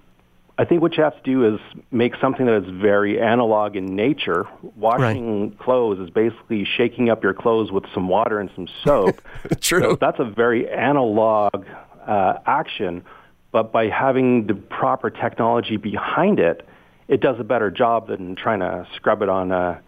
I 0.59 0.65
think 0.67 0.83
what 0.83 0.97
you 0.97 1.03
have 1.03 1.17
to 1.17 1.23
do 1.23 1.55
is 1.55 1.61
make 1.91 2.13
something 2.21 2.45
that 2.45 2.65
is 2.65 2.71
very 2.71 3.21
analog 3.21 3.75
in 3.75 3.97
nature. 3.97 4.47
Washing 4.77 5.49
right. 5.49 5.59
clothes 5.59 5.99
is 5.99 6.11
basically 6.11 6.67
shaking 6.77 7.09
up 7.09 7.23
your 7.23 7.33
clothes 7.33 7.73
with 7.73 7.85
some 7.95 8.07
water 8.07 8.39
and 8.39 8.51
some 8.55 8.69
soap. 8.85 9.21
True. 9.61 9.81
So 9.81 9.97
that's 9.99 10.19
a 10.21 10.25
very 10.25 10.71
analog 10.71 11.65
uh, 12.07 12.35
action, 12.47 13.03
but 13.51 13.73
by 13.73 13.87
having 13.87 14.47
the 14.47 14.55
proper 14.55 15.09
technology 15.09 15.79
behind 15.79 16.39
it, 16.39 16.69
it 17.09 17.21
does 17.21 17.37
a 17.41 17.45
better 17.45 17.71
job 17.71 18.09
than 18.09 18.37
trying 18.37 18.61
to 18.61 18.87
scrub 18.95 19.23
it 19.23 19.31
on 19.31 19.53
a 19.53 19.81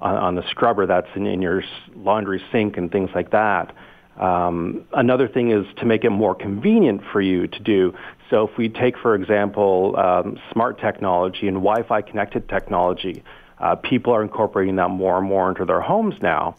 on, 0.00 0.16
on 0.16 0.34
the 0.34 0.48
scrubber 0.50 0.86
that's 0.86 1.08
in, 1.14 1.26
in 1.26 1.42
your 1.42 1.62
laundry 1.96 2.42
sink 2.52 2.76
and 2.76 2.90
things 2.90 3.10
like 3.14 3.30
that. 3.30 3.74
Um, 4.18 4.84
another 4.92 5.28
thing 5.28 5.52
is 5.52 5.64
to 5.76 5.86
make 5.86 6.04
it 6.04 6.10
more 6.10 6.34
convenient 6.34 7.02
for 7.12 7.20
you 7.20 7.46
to 7.46 7.60
do. 7.60 7.94
So 8.30 8.48
if 8.48 8.56
we 8.58 8.68
take, 8.68 8.98
for 8.98 9.14
example, 9.14 9.96
um, 9.96 10.38
smart 10.52 10.80
technology 10.80 11.46
and 11.46 11.58
Wi-Fi 11.58 12.02
connected 12.02 12.48
technology, 12.48 13.22
uh, 13.58 13.76
people 13.76 14.12
are 14.12 14.22
incorporating 14.22 14.76
that 14.76 14.90
more 14.90 15.18
and 15.18 15.26
more 15.26 15.48
into 15.48 15.64
their 15.64 15.80
homes 15.80 16.14
now. 16.20 16.56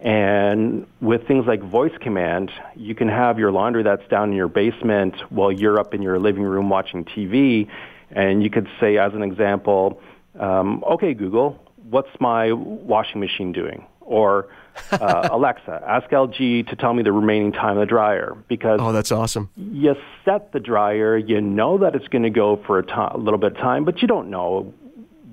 And 0.00 0.86
with 1.00 1.28
things 1.28 1.46
like 1.46 1.62
voice 1.62 1.92
command, 2.00 2.50
you 2.74 2.94
can 2.94 3.08
have 3.08 3.38
your 3.38 3.52
laundry 3.52 3.84
that's 3.84 4.06
down 4.08 4.30
in 4.30 4.36
your 4.36 4.48
basement 4.48 5.14
while 5.30 5.52
you're 5.52 5.78
up 5.78 5.94
in 5.94 6.02
your 6.02 6.18
living 6.18 6.42
room 6.42 6.68
watching 6.68 7.04
TV. 7.04 7.68
And 8.10 8.42
you 8.42 8.50
could 8.50 8.68
say, 8.80 8.98
as 8.98 9.14
an 9.14 9.22
example, 9.22 10.00
um, 10.40 10.82
okay, 10.94 11.14
Google, 11.14 11.62
what's 11.88 12.10
my 12.18 12.52
washing 12.52 13.20
machine 13.20 13.52
doing? 13.52 13.86
Or 14.04 14.48
uh, 14.90 15.28
Alexa, 15.32 15.82
ask 15.86 16.08
LG 16.10 16.68
to 16.68 16.76
tell 16.76 16.94
me 16.94 17.02
the 17.02 17.12
remaining 17.12 17.52
time 17.52 17.76
of 17.76 17.80
the 17.80 17.86
dryer 17.86 18.36
because 18.48 18.80
oh, 18.82 18.92
that's 18.92 19.12
awesome. 19.12 19.48
You 19.56 19.94
set 20.24 20.52
the 20.52 20.60
dryer, 20.60 21.16
you 21.16 21.40
know 21.40 21.78
that 21.78 21.94
it's 21.94 22.08
going 22.08 22.24
to 22.24 22.30
go 22.30 22.60
for 22.66 22.78
a, 22.78 22.86
to- 22.86 23.16
a 23.16 23.18
little 23.18 23.38
bit 23.38 23.52
of 23.52 23.58
time, 23.58 23.84
but 23.84 24.02
you 24.02 24.08
don't 24.08 24.30
know 24.30 24.72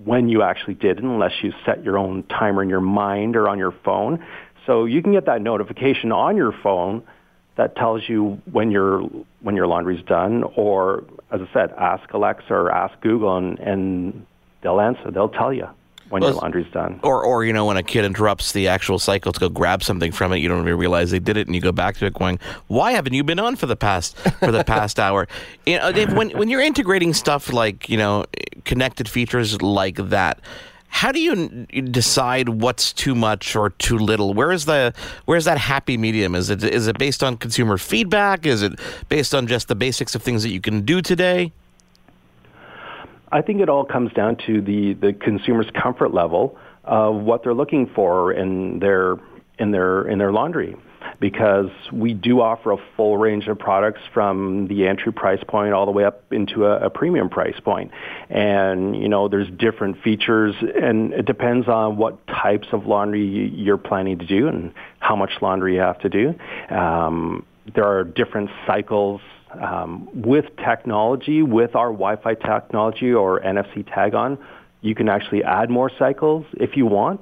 when 0.06 0.30
you 0.30 0.42
actually 0.44 0.76
did 0.76 0.98
it 0.98 1.04
unless 1.04 1.34
you 1.44 1.54
set 1.66 1.84
your 1.84 1.98
own 1.98 2.24
timer 2.24 2.64
in 2.64 2.70
your 2.70 2.82
mind 2.82 3.36
or 3.36 3.50
on 3.50 3.58
your 3.58 3.74
phone. 3.84 4.26
So 4.66 4.86
you 4.86 5.02
can 5.02 5.12
get 5.14 5.26
that 5.26 5.42
notification 5.42 6.12
on 6.12 6.38
your 6.38 6.54
phone 6.64 7.04
that 7.58 7.76
tells 7.76 8.08
you 8.08 8.42
when 8.52 8.72
your 8.72 9.02
when 9.42 9.56
your 9.56 9.68
laundry's 9.68 10.04
done, 10.06 10.44
or 10.56 11.04
as 11.32 11.42
I 11.42 11.54
said, 11.54 11.72
ask 11.78 12.12
Alexa 12.14 12.54
or 12.54 12.72
ask 12.72 13.00
Google, 13.02 13.36
and, 13.38 13.60
and 13.60 14.26
they'll 14.62 14.80
answer. 14.80 15.12
They'll 15.12 15.28
tell 15.30 15.52
you 15.52 15.68
when 16.10 16.22
well, 16.22 16.32
your 16.32 16.42
laundry's 16.42 16.72
done. 16.72 17.00
Or, 17.04 17.24
or 17.24 17.44
you 17.44 17.54
know, 17.54 17.66
when 17.66 17.78
a 17.78 17.84
kid 17.84 18.06
interrupts 18.06 18.52
the 18.52 18.68
actual 18.68 19.00
cycle 19.00 19.32
to 19.32 19.40
go 19.40 19.50
grab 19.50 19.84
something 19.84 20.12
from 20.12 20.34
it, 20.34 20.38
you 20.38 20.50
don't 20.50 20.62
even 20.62 20.78
realize 20.78 21.12
they 21.12 21.20
did 21.20 21.38
it, 21.38 21.48
and 21.48 21.56
you 21.56 21.62
go 21.62 21.72
back 21.72 21.98
to 21.98 22.06
it 22.06 22.14
going, 22.14 22.40
"Why 22.68 22.92
haven't 22.92 23.14
you 23.14 23.24
been 23.24 23.40
on 23.40 23.56
for 23.56 23.66
the 23.66 23.76
past 23.76 24.18
for 24.18 24.52
the 24.52 24.64
past 24.64 25.00
hour?" 25.06 25.28
You 25.66 25.78
know, 25.78 25.92
Dave, 25.92 26.14
when 26.14 26.32
when 26.32 26.50
you're 26.50 26.62
integrating 26.62 27.14
stuff 27.14 27.54
like 27.54 27.90
you 27.90 27.98
know 27.98 28.26
connected 28.66 29.08
features 29.08 29.62
like 29.62 29.96
that. 30.10 30.40
How 30.92 31.12
do 31.12 31.22
you 31.22 31.68
decide 31.92 32.50
what's 32.50 32.92
too 32.94 33.14
much 33.14 33.56
or 33.56 33.70
too 33.70 34.00
little? 34.00 34.34
Where 34.34 34.52
is 34.52 34.66
the 34.66 34.92
where's 35.26 35.46
that 35.46 35.60
happy 35.60 35.98
medium? 35.98 36.34
Is 36.34 36.50
it 36.50 36.64
is 36.64 36.88
it 36.88 36.98
based 36.98 37.24
on 37.24 37.38
consumer 37.38 37.78
feedback? 37.78 38.48
Is 38.48 38.64
it 38.64 38.74
based 39.08 39.36
on 39.36 39.46
just 39.46 39.68
the 39.68 39.76
basics 39.76 40.16
of 40.16 40.24
things 40.24 40.42
that 40.42 40.50
you 40.50 40.60
can 40.60 40.82
do 40.82 41.04
today? 41.04 41.54
I 43.32 43.42
think 43.42 43.62
it 43.62 43.70
all 43.70 43.86
comes 43.86 44.12
down 44.14 44.38
to 44.48 44.62
the, 44.62 44.94
the 44.94 45.14
consumer's 45.14 45.70
comfort 45.72 46.14
level 46.14 46.58
of 46.84 47.16
what 47.16 47.44
they're 47.44 47.54
looking 47.54 47.88
for 47.94 48.34
in 48.34 48.80
their 48.80 49.18
in 49.60 49.72
their 49.72 50.08
in 50.08 50.18
their 50.18 50.32
laundry 50.32 50.76
because 51.20 51.70
we 51.92 52.14
do 52.14 52.42
offer 52.42 52.72
a 52.72 52.78
full 52.96 53.18
range 53.18 53.48
of 53.48 53.58
products 53.58 54.02
from 54.14 54.68
the 54.68 54.88
entry 54.88 55.12
price 55.12 55.42
point 55.48 55.74
all 55.74 55.86
the 55.86 55.92
way 55.92 56.04
up 56.04 56.24
into 56.32 56.66
a, 56.66 56.86
a, 56.86 56.90
premium 56.90 57.30
price 57.30 57.60
point. 57.60 57.92
And, 58.30 58.96
you 58.96 59.10
know, 59.10 59.28
there's 59.28 59.50
different 59.58 60.02
features 60.02 60.56
and 60.62 61.14
it 61.14 61.26
depends 61.26 61.68
on 61.68 61.98
what 61.98 62.26
types 62.28 62.68
of 62.72 62.86
laundry 62.86 63.50
you're 63.54 63.78
planning 63.78 64.20
to 64.20 64.26
do 64.26 64.48
and 64.48 64.74
how 65.00 65.16
much 65.16 65.32
laundry 65.42 65.76
you 65.76 65.82
have 65.82 66.00
to 66.00 66.10
do. 66.10 66.36
Um, 66.70 67.46
there 67.76 67.86
are 67.86 68.04
different 68.04 68.50
cycles 68.66 69.22
um, 69.52 70.08
with 70.14 70.46
technology, 70.58 71.42
with 71.42 71.76
our 71.76 71.92
Wi-Fi 71.92 72.36
technology 72.36 73.12
or 73.14 73.40
NFC 73.42 73.86
tag 73.94 74.14
on, 74.14 74.38
You 74.82 74.96
can 74.96 75.10
actually 75.10 75.44
add 75.44 75.70
more 75.70 75.92
cycles 76.00 76.46
if 76.54 76.78
you 76.78 76.86
want. 76.86 77.22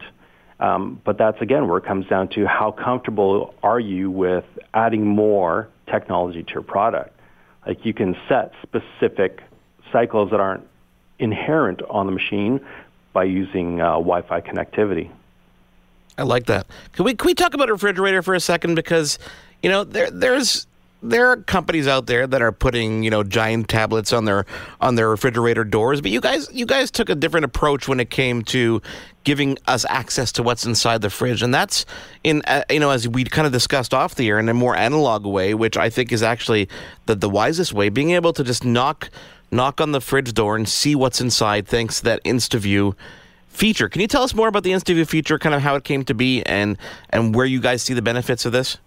Um, 0.60 1.02
but 1.04 1.18
that's 1.18 1.40
again 1.42 1.68
where 1.68 1.78
it 1.78 1.86
comes 1.86 2.08
down 2.08 2.30
to 2.30 2.46
how 2.48 2.72
comfortable 2.72 3.54
are 3.62 3.80
you 3.80 4.10
with 4.10 4.46
adding 4.74 5.06
more 5.06 5.70
technology 5.88 6.44
to 6.44 6.54
your 6.54 6.64
product. 6.64 7.18
Like 7.66 7.86
you 7.86 7.94
can 7.94 8.16
set 8.28 8.54
specific 8.64 9.42
cycles 9.92 10.32
that 10.32 10.40
aren't 10.40 10.66
inherent 11.20 11.82
on 11.90 12.06
the 12.06 12.12
machine 12.12 12.60
by 13.14 13.26
using 13.26 13.82
uh, 13.82 13.94
Wi-Fi 13.94 14.42
connectivity. 14.42 15.10
I 16.18 16.24
like 16.24 16.46
that. 16.48 16.66
Can 16.94 17.06
we 17.06 17.14
can 17.14 17.28
we 17.28 17.34
talk 17.34 17.54
about 17.54 17.70
refrigerator 17.70 18.22
for 18.22 18.34
a 18.34 18.40
second? 18.40 18.76
Because 18.76 19.20
you 19.62 19.70
know 19.70 19.84
there 19.84 20.10
there's 20.10 20.66
there 21.04 21.28
are 21.28 21.38
companies 21.38 21.88
out 21.88 22.08
there 22.08 22.26
that 22.26 22.42
are 22.42 22.52
putting 22.52 23.04
you 23.04 23.10
know 23.10 23.24
giant 23.24 23.70
tablets 23.70 24.12
on 24.14 24.26
their 24.26 24.46
on 24.82 24.96
their 24.96 25.10
refrigerator 25.10 25.64
doors, 25.64 26.02
but 26.02 26.12
you 26.12 26.22
guys 26.22 26.50
you 26.52 26.66
guys 26.66 26.90
took 26.92 27.10
a 27.10 27.16
different 27.16 27.46
approach 27.46 27.88
when 27.88 28.00
it 28.00 28.10
came 28.10 28.44
to 28.44 28.82
giving 29.24 29.58
us 29.68 29.86
access 29.90 30.32
to 30.32 30.44
what's 30.44 30.66
inside 30.66 31.02
the 31.02 31.10
fridge, 31.10 31.42
and 31.42 31.54
that's 31.54 31.86
in 32.24 32.42
uh, 32.48 32.64
you 32.70 32.80
know 32.80 32.90
as 32.90 33.08
we 33.08 33.24
kind 33.24 33.46
of 33.46 33.54
discussed 33.54 33.94
off 33.94 34.16
the 34.16 34.28
air 34.28 34.40
in 34.40 34.50
a 34.50 34.54
more 34.54 34.76
analog 34.76 35.26
way, 35.26 35.54
which 35.54 35.78
I 35.78 35.90
think 35.90 36.12
is 36.12 36.24
actually 36.24 36.68
the 37.06 37.16
the 37.16 37.30
wisest 37.30 37.74
way. 37.74 37.90
Being 37.90 38.12
able 38.12 38.34
to 38.34 38.44
just 38.44 38.66
knock 38.66 39.10
knock 39.52 39.80
on 39.80 39.92
the 39.92 40.02
fridge 40.02 40.34
door 40.34 40.56
and 40.56 40.68
see 40.68 40.96
what's 40.96 41.22
inside, 41.22 41.68
thanks 41.68 42.00
to 42.00 42.06
that 42.06 42.24
InstaView 42.24 42.96
feature. 43.48 43.88
Can 43.88 44.02
you 44.02 44.08
tell 44.08 44.24
us 44.24 44.34
more 44.34 44.48
about 44.48 44.64
the 44.64 44.72
InstaView 44.72 45.08
feature, 45.08 45.40
kind 45.40 45.56
of 45.56 45.62
how 45.62 45.76
it 45.76 45.84
came 45.84 46.04
to 46.06 46.14
be, 46.16 46.44
and 46.44 46.78
and 47.12 47.36
where 47.36 47.46
you 47.46 47.60
guys 47.60 47.84
see 47.84 47.94
the 47.94 48.02
benefits 48.02 48.46
of 48.46 48.52
this? 48.52 48.78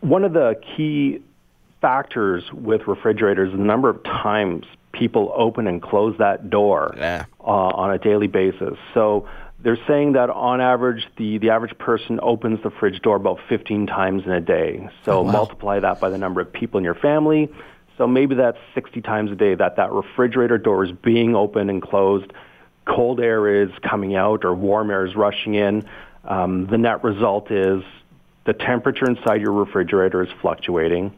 One 0.00 0.24
of 0.24 0.32
the 0.32 0.60
key 0.76 1.22
factors 1.80 2.44
with 2.52 2.86
refrigerators 2.86 3.50
is 3.50 3.58
the 3.58 3.64
number 3.64 3.88
of 3.88 4.02
times 4.02 4.64
people 4.92 5.32
open 5.36 5.66
and 5.66 5.80
close 5.80 6.16
that 6.18 6.50
door 6.50 6.94
yeah. 6.96 7.24
uh, 7.40 7.44
on 7.44 7.92
a 7.92 7.98
daily 7.98 8.26
basis. 8.26 8.76
So 8.94 9.28
they're 9.60 9.78
saying 9.86 10.12
that 10.12 10.30
on 10.30 10.60
average, 10.60 11.06
the, 11.16 11.38
the 11.38 11.50
average 11.50 11.76
person 11.78 12.20
opens 12.22 12.62
the 12.62 12.70
fridge 12.70 13.00
door 13.02 13.16
about 13.16 13.38
15 13.48 13.86
times 13.86 14.24
in 14.24 14.30
a 14.32 14.40
day. 14.40 14.88
So 15.04 15.18
oh, 15.18 15.22
wow. 15.22 15.32
multiply 15.32 15.80
that 15.80 16.00
by 16.00 16.10
the 16.10 16.18
number 16.18 16.40
of 16.40 16.52
people 16.52 16.78
in 16.78 16.84
your 16.84 16.94
family. 16.94 17.48
So 17.96 18.06
maybe 18.06 18.36
that's 18.36 18.58
60 18.74 19.00
times 19.02 19.32
a 19.32 19.34
day 19.34 19.54
that 19.56 19.76
that 19.76 19.92
refrigerator 19.92 20.58
door 20.58 20.84
is 20.84 20.92
being 20.92 21.34
opened 21.34 21.70
and 21.70 21.82
closed. 21.82 22.32
Cold 22.86 23.20
air 23.20 23.62
is 23.62 23.70
coming 23.82 24.14
out 24.14 24.44
or 24.44 24.54
warm 24.54 24.90
air 24.90 25.04
is 25.04 25.16
rushing 25.16 25.54
in. 25.54 25.84
Um, 26.24 26.66
the 26.66 26.78
net 26.78 27.02
result 27.02 27.50
is 27.50 27.82
the 28.48 28.54
temperature 28.54 29.04
inside 29.04 29.42
your 29.42 29.52
refrigerator 29.52 30.22
is 30.22 30.30
fluctuating 30.40 31.12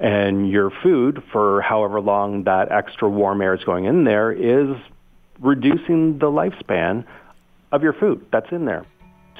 and 0.00 0.50
your 0.50 0.70
food 0.82 1.22
for 1.30 1.60
however 1.60 2.00
long 2.00 2.44
that 2.44 2.72
extra 2.72 3.06
warm 3.06 3.42
air 3.42 3.52
is 3.52 3.62
going 3.64 3.84
in 3.84 4.04
there 4.04 4.32
is 4.32 4.74
reducing 5.40 6.18
the 6.18 6.24
lifespan 6.24 7.04
of 7.70 7.82
your 7.82 7.92
food 7.92 8.24
that's 8.32 8.50
in 8.50 8.64
there. 8.64 8.86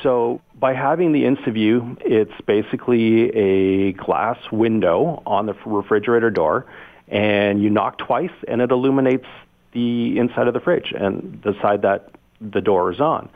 So 0.02 0.42
by 0.54 0.74
having 0.74 1.12
the 1.12 1.22
InstaView, 1.22 2.02
it's 2.04 2.38
basically 2.46 3.30
a 3.30 3.92
glass 3.92 4.36
window 4.52 5.22
on 5.24 5.46
the 5.46 5.54
refrigerator 5.64 6.30
door, 6.30 6.66
and 7.08 7.62
you 7.62 7.70
knock 7.70 7.96
twice, 7.96 8.30
and 8.48 8.60
it 8.60 8.70
illuminates 8.70 9.26
the 9.72 10.18
inside 10.18 10.46
of 10.46 10.52
the 10.52 10.60
fridge 10.60 10.92
and 10.94 11.40
the 11.42 11.54
side 11.62 11.82
that 11.82 12.10
the 12.38 12.60
door 12.60 12.92
is 12.92 13.00
on. 13.00 13.30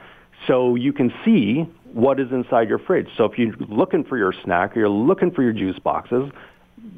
So 0.47 0.75
you 0.75 0.93
can 0.93 1.11
see 1.25 1.67
what 1.95 2.19
is 2.19 2.33
inside 2.33 2.69
your 2.69 2.81
fridge. 2.81 3.09
So 3.17 3.25
if 3.25 3.39
you're 3.39 3.55
looking 3.69 4.03
for 4.05 4.19
your 4.19 4.35
snack 4.45 4.77
or 4.77 4.81
you're 4.81 4.89
looking 4.89 5.31
for 5.31 5.43
your 5.43 5.53
juice 5.53 5.79
boxes, 5.79 6.31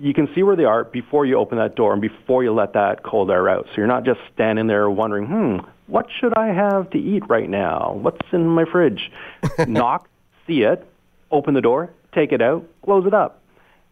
you 0.01 0.15
can 0.15 0.29
see 0.35 0.43
where 0.43 0.57
they 0.57 0.65
are 0.65 0.85
before 0.85 1.27
you 1.27 1.37
open 1.37 1.59
that 1.59 1.77
door 1.77 1.93
and 1.93 2.01
before 2.01 2.43
you 2.43 2.53
let 2.53 2.73
that 2.73 3.03
cold 3.03 3.31
air 3.31 3.49
out. 3.49 3.67
So 3.67 3.73
you're 3.77 3.87
not 3.87 4.05
just 4.05 4.21
standing 4.33 4.67
there 4.67 4.89
wondering, 4.89 5.27
hmm, 5.27 5.59
what 5.87 6.07
should 6.19 6.37
I 6.37 6.47
have 6.49 6.91
to 6.91 6.99
eat 6.99 7.29
right 7.29 7.49
now? 7.49 7.93
What's 8.01 8.27
in 8.33 8.47
my 8.47 8.65
fridge? 8.65 9.11
Knock, 9.69 10.09
see 10.47 10.63
it, 10.63 10.87
open 11.31 11.53
the 11.53 11.61
door, 11.61 11.91
take 12.15 12.33
it 12.33 12.41
out, 12.41 12.67
close 12.83 13.07
it 13.07 13.15
up. 13.15 13.43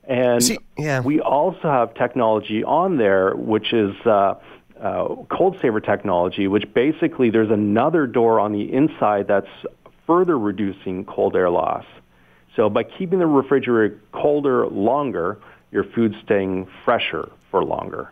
And 0.09 0.43
see, 0.43 0.59
yeah. 0.79 1.01
we 1.01 1.21
also 1.21 1.63
have 1.63 1.95
technology 1.95 2.65
on 2.65 2.97
there, 2.97 3.35
which 3.37 3.75
is 3.75 3.95
uh, 4.07 4.35
uh, 4.81 5.15
cold 5.31 5.59
saver 5.61 5.81
technology, 5.81 6.49
which 6.49 6.65
basically 6.75 7.29
there's 7.29 7.51
another 7.51 8.07
door 8.07 8.41
on 8.41 8.53
the 8.53 8.73
inside 8.73 9.29
that's 9.29 9.49
further 10.07 10.39
reducing 10.39 11.05
cold 11.05 11.37
air 11.37 11.51
loss. 11.51 11.85
So 12.57 12.69
by 12.69 12.85
keeping 12.85 13.19
the 13.19 13.27
refrigerator 13.27 14.01
colder 14.13 14.67
longer, 14.69 15.39
your 15.73 15.85
food's 15.85 16.15
staying 16.25 16.69
fresher 16.85 17.31
for 17.51 17.65
longer. 17.65 18.11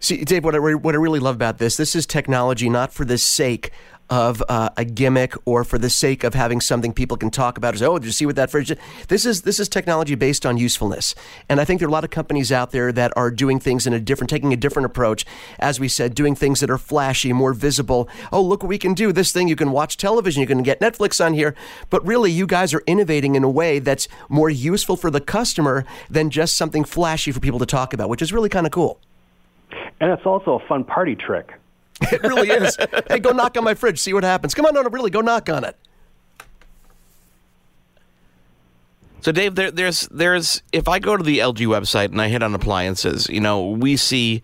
See, 0.00 0.22
Dave, 0.22 0.44
what 0.44 0.54
I, 0.54 0.58
what 0.58 0.94
I 0.94 0.98
really 0.98 1.20
love 1.20 1.34
about 1.34 1.56
this, 1.56 1.78
this 1.78 1.96
is 1.96 2.04
technology 2.04 2.68
not 2.68 2.92
for 2.92 3.06
the 3.06 3.16
sake 3.16 3.70
of 4.10 4.42
uh, 4.48 4.70
a 4.76 4.84
gimmick 4.84 5.34
or 5.44 5.64
for 5.64 5.78
the 5.78 5.90
sake 5.90 6.24
of 6.24 6.34
having 6.34 6.60
something 6.60 6.92
people 6.92 7.16
can 7.16 7.30
talk 7.30 7.56
about. 7.56 7.76
Say, 7.76 7.86
oh, 7.86 7.98
did 7.98 8.06
you 8.06 8.12
see 8.12 8.26
what 8.26 8.36
that 8.36 8.50
fridge? 8.50 8.68
Did? 8.68 8.78
This 9.08 9.24
is 9.24 9.42
this 9.42 9.58
is 9.58 9.68
technology 9.68 10.14
based 10.14 10.44
on 10.44 10.56
usefulness, 10.56 11.14
and 11.48 11.60
I 11.60 11.64
think 11.64 11.80
there 11.80 11.86
are 11.86 11.90
a 11.90 11.92
lot 11.92 12.04
of 12.04 12.10
companies 12.10 12.52
out 12.52 12.70
there 12.70 12.92
that 12.92 13.12
are 13.16 13.30
doing 13.30 13.58
things 13.60 13.86
in 13.86 13.92
a 13.92 14.00
different, 14.00 14.30
taking 14.30 14.52
a 14.52 14.56
different 14.56 14.86
approach. 14.86 15.24
As 15.58 15.80
we 15.80 15.88
said, 15.88 16.14
doing 16.14 16.34
things 16.34 16.60
that 16.60 16.70
are 16.70 16.78
flashy, 16.78 17.32
more 17.32 17.54
visible. 17.54 18.08
Oh, 18.32 18.42
look 18.42 18.62
what 18.62 18.68
we 18.68 18.78
can 18.78 18.94
do! 18.94 19.12
This 19.12 19.32
thing 19.32 19.48
you 19.48 19.56
can 19.56 19.70
watch 19.70 19.96
television, 19.96 20.40
you 20.40 20.46
can 20.46 20.62
get 20.62 20.80
Netflix 20.80 21.24
on 21.24 21.34
here. 21.34 21.54
But 21.90 22.06
really, 22.06 22.30
you 22.30 22.46
guys 22.46 22.74
are 22.74 22.82
innovating 22.86 23.34
in 23.34 23.44
a 23.44 23.50
way 23.50 23.78
that's 23.78 24.08
more 24.28 24.50
useful 24.50 24.96
for 24.96 25.10
the 25.10 25.20
customer 25.20 25.84
than 26.10 26.30
just 26.30 26.56
something 26.56 26.84
flashy 26.84 27.32
for 27.32 27.40
people 27.40 27.58
to 27.58 27.66
talk 27.66 27.92
about, 27.92 28.08
which 28.08 28.22
is 28.22 28.32
really 28.32 28.48
kind 28.48 28.66
of 28.66 28.72
cool. 28.72 29.00
And 30.00 30.10
it's 30.10 30.26
also 30.26 30.58
a 30.58 30.68
fun 30.68 30.84
party 30.84 31.14
trick. 31.14 31.52
It 32.12 32.22
really 32.22 32.50
is. 32.50 32.76
hey, 33.08 33.18
go 33.18 33.30
knock 33.30 33.56
on 33.56 33.64
my 33.64 33.74
fridge, 33.74 34.00
see 34.00 34.12
what 34.12 34.24
happens. 34.24 34.54
Come 34.54 34.66
on, 34.66 34.74
no, 34.74 34.82
no, 34.82 34.90
really, 34.90 35.10
go 35.10 35.20
knock 35.20 35.48
on 35.48 35.64
it. 35.64 35.76
So, 39.20 39.32
Dave, 39.32 39.54
there, 39.54 39.70
there's 39.70 40.06
there's 40.08 40.62
if 40.72 40.86
I 40.86 40.98
go 40.98 41.16
to 41.16 41.22
the 41.22 41.38
LG 41.38 41.66
website 41.66 42.06
and 42.06 42.20
I 42.20 42.28
hit 42.28 42.42
on 42.42 42.54
appliances, 42.54 43.28
you 43.30 43.40
know, 43.40 43.70
we 43.70 43.96
see 43.96 44.42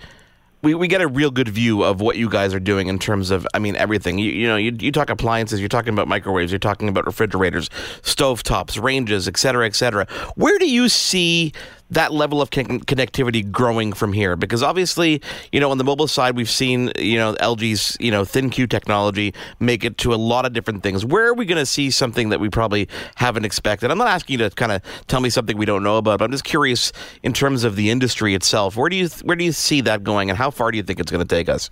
we, 0.63 0.75
we 0.75 0.89
get 0.89 1.01
a 1.01 1.09
real 1.09 1.31
good 1.31 1.49
view 1.49 1.83
of 1.83 2.01
what 2.01 2.17
you 2.17 2.29
guys 2.29 2.53
are 2.55 2.61
doing 2.61 2.89
in 2.89 2.99
terms 2.99 3.31
of, 3.31 3.47
I 3.55 3.59
mean, 3.59 3.77
everything. 3.77 4.19
You, 4.19 4.31
you 4.31 4.47
know, 4.47 4.57
you, 4.57 4.77
you 4.79 4.93
talk 4.93 5.09
appliances, 5.09 5.61
you're 5.61 5.69
talking 5.69 5.93
about 5.93 6.09
microwaves, 6.09 6.53
you're 6.53 6.59
talking 6.59 6.89
about 6.89 7.07
refrigerators, 7.07 7.69
stovetops, 8.03 8.81
ranges, 8.83 9.27
et 9.27 9.37
cetera, 9.37 9.67
et 9.67 9.75
cetera. 9.75 10.07
Where 10.35 10.59
do 10.59 10.69
you 10.69 10.89
see 10.89 11.53
that 11.91 12.13
level 12.13 12.41
of 12.41 12.51
con- 12.51 12.81
connectivity 12.81 13.49
growing 13.51 13.93
from 13.93 14.13
here? 14.13 14.37
Because 14.37 14.63
obviously, 14.63 15.21
you 15.53 15.61
know, 15.61 15.71
on 15.71 15.79
the 15.79 15.85
mobile 15.85 16.09
side, 16.09 16.37
we've 16.37 16.51
seen, 16.51 16.93
you 16.99 17.19
know, 17.19 17.35
LG's, 17.35 17.97
you 18.01 18.11
know, 18.11 18.23
ThinQ 18.23 18.69
technology 18.71 19.35
make 19.59 19.85
it 19.85 19.99
to 19.99 20.15
a 20.15 20.17
lot 20.17 20.47
of 20.47 20.53
different 20.53 20.83
things. 20.83 21.05
Where 21.05 21.27
are 21.27 21.35
we 21.35 21.45
going 21.45 21.59
to 21.59 21.67
see 21.67 21.91
something 21.91 22.31
that 22.31 22.41
we 22.41 22.49
probably 22.49 22.89
haven't 23.17 23.45
expected? 23.45 23.91
I'm 23.91 23.99
not 23.99 24.09
asking 24.09 24.39
you 24.41 24.49
to 24.49 24.55
kind 24.55 24.73
of 24.73 24.83
tell 25.07 25.21
me 25.21 25.31
something 25.31 25.57
we 25.57 25.67
don't 25.67 25.83
know 25.83 25.99
about, 25.99 26.19
but 26.19 26.25
I'm 26.25 26.33
just 26.33 26.45
curious 26.45 26.93
in 27.23 27.33
terms 27.33 27.65
of 27.65 27.77
the 27.77 27.91
industry 27.91 28.35
itself. 28.35 28.77
Where 28.77 28.89
do 28.89 28.97
you 28.97 29.09
where 29.25 29.37
do 29.37 29.45
you 29.45 29.53
see 29.53 29.81
that 29.83 30.05
going, 30.05 30.31
and 30.31 30.39
how 30.39 30.51
far 30.51 30.71
do 30.71 30.77
you 30.77 30.83
think 30.83 31.01
it's 31.01 31.11
going 31.11 31.27
to 31.27 31.35
take 31.37 31.49
us? 31.49 31.71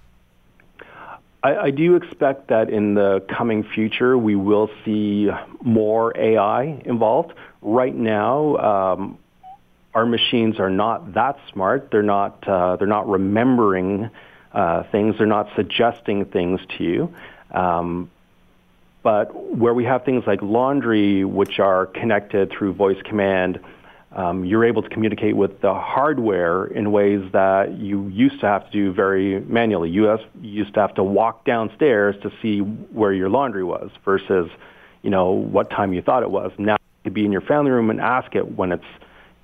I, 1.42 1.56
I 1.56 1.70
do 1.70 1.94
expect 1.94 2.48
that 2.48 2.68
in 2.68 2.94
the 2.94 3.24
coming 3.28 3.62
future, 3.62 4.18
we 4.18 4.34
will 4.34 4.70
see 4.84 5.28
more 5.62 6.16
AI 6.18 6.82
involved. 6.84 7.32
Right 7.62 7.94
now, 7.94 8.56
um, 8.56 9.18
our 9.94 10.06
machines 10.06 10.58
are 10.60 10.70
not 10.70 11.14
that 11.14 11.38
smart. 11.52 11.90
They're 11.90 12.02
not. 12.02 12.46
Uh, 12.46 12.76
they're 12.76 12.86
not 12.86 13.08
remembering 13.08 14.10
uh, 14.52 14.82
things. 14.90 15.16
They're 15.18 15.26
not 15.26 15.48
suggesting 15.56 16.26
things 16.26 16.60
to 16.76 16.84
you. 16.84 17.14
Um, 17.50 18.10
but 19.02 19.34
where 19.34 19.72
we 19.72 19.84
have 19.84 20.04
things 20.04 20.24
like 20.26 20.42
laundry, 20.42 21.24
which 21.24 21.58
are 21.58 21.86
connected 21.86 22.50
through 22.50 22.74
voice 22.74 23.00
command, 23.04 23.60
um, 24.12 24.44
you're 24.44 24.64
able 24.64 24.82
to 24.82 24.88
communicate 24.88 25.36
with 25.36 25.60
the 25.60 25.72
hardware 25.72 26.64
in 26.64 26.92
ways 26.92 27.30
that 27.32 27.78
you 27.78 28.08
used 28.08 28.40
to 28.40 28.46
have 28.46 28.66
to 28.66 28.70
do 28.70 28.92
very 28.92 29.40
manually. 29.40 29.90
You, 29.90 30.04
have, 30.04 30.20
you 30.40 30.50
used 30.50 30.74
to 30.74 30.80
have 30.80 30.94
to 30.94 31.04
walk 31.04 31.44
downstairs 31.44 32.16
to 32.22 32.32
see 32.42 32.58
where 32.60 33.12
your 33.12 33.28
laundry 33.28 33.64
was 33.64 33.90
versus, 34.04 34.50
you 35.02 35.10
know, 35.10 35.30
what 35.30 35.70
time 35.70 35.92
you 35.92 36.02
thought 36.02 36.22
it 36.22 36.30
was. 36.30 36.52
Now 36.58 36.72
you 36.74 37.04
can 37.04 37.12
be 37.12 37.24
in 37.24 37.32
your 37.32 37.42
family 37.42 37.70
room 37.70 37.90
and 37.90 38.00
ask 38.00 38.34
it 38.34 38.56
when 38.56 38.72
it's 38.72 38.84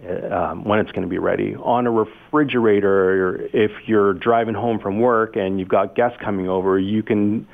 um, 0.02 0.64
when 0.64 0.80
it's 0.80 0.90
going 0.92 1.02
to 1.02 1.08
be 1.08 1.18
ready. 1.18 1.54
On 1.56 1.86
a 1.86 1.90
refrigerator, 1.90 3.48
if 3.52 3.70
you're 3.86 4.14
driving 4.14 4.54
home 4.54 4.78
from 4.80 5.00
work 5.00 5.36
and 5.36 5.58
you've 5.58 5.68
got 5.68 5.94
guests 5.94 6.18
coming 6.22 6.48
over, 6.48 6.78
you 6.78 7.02
can 7.02 7.46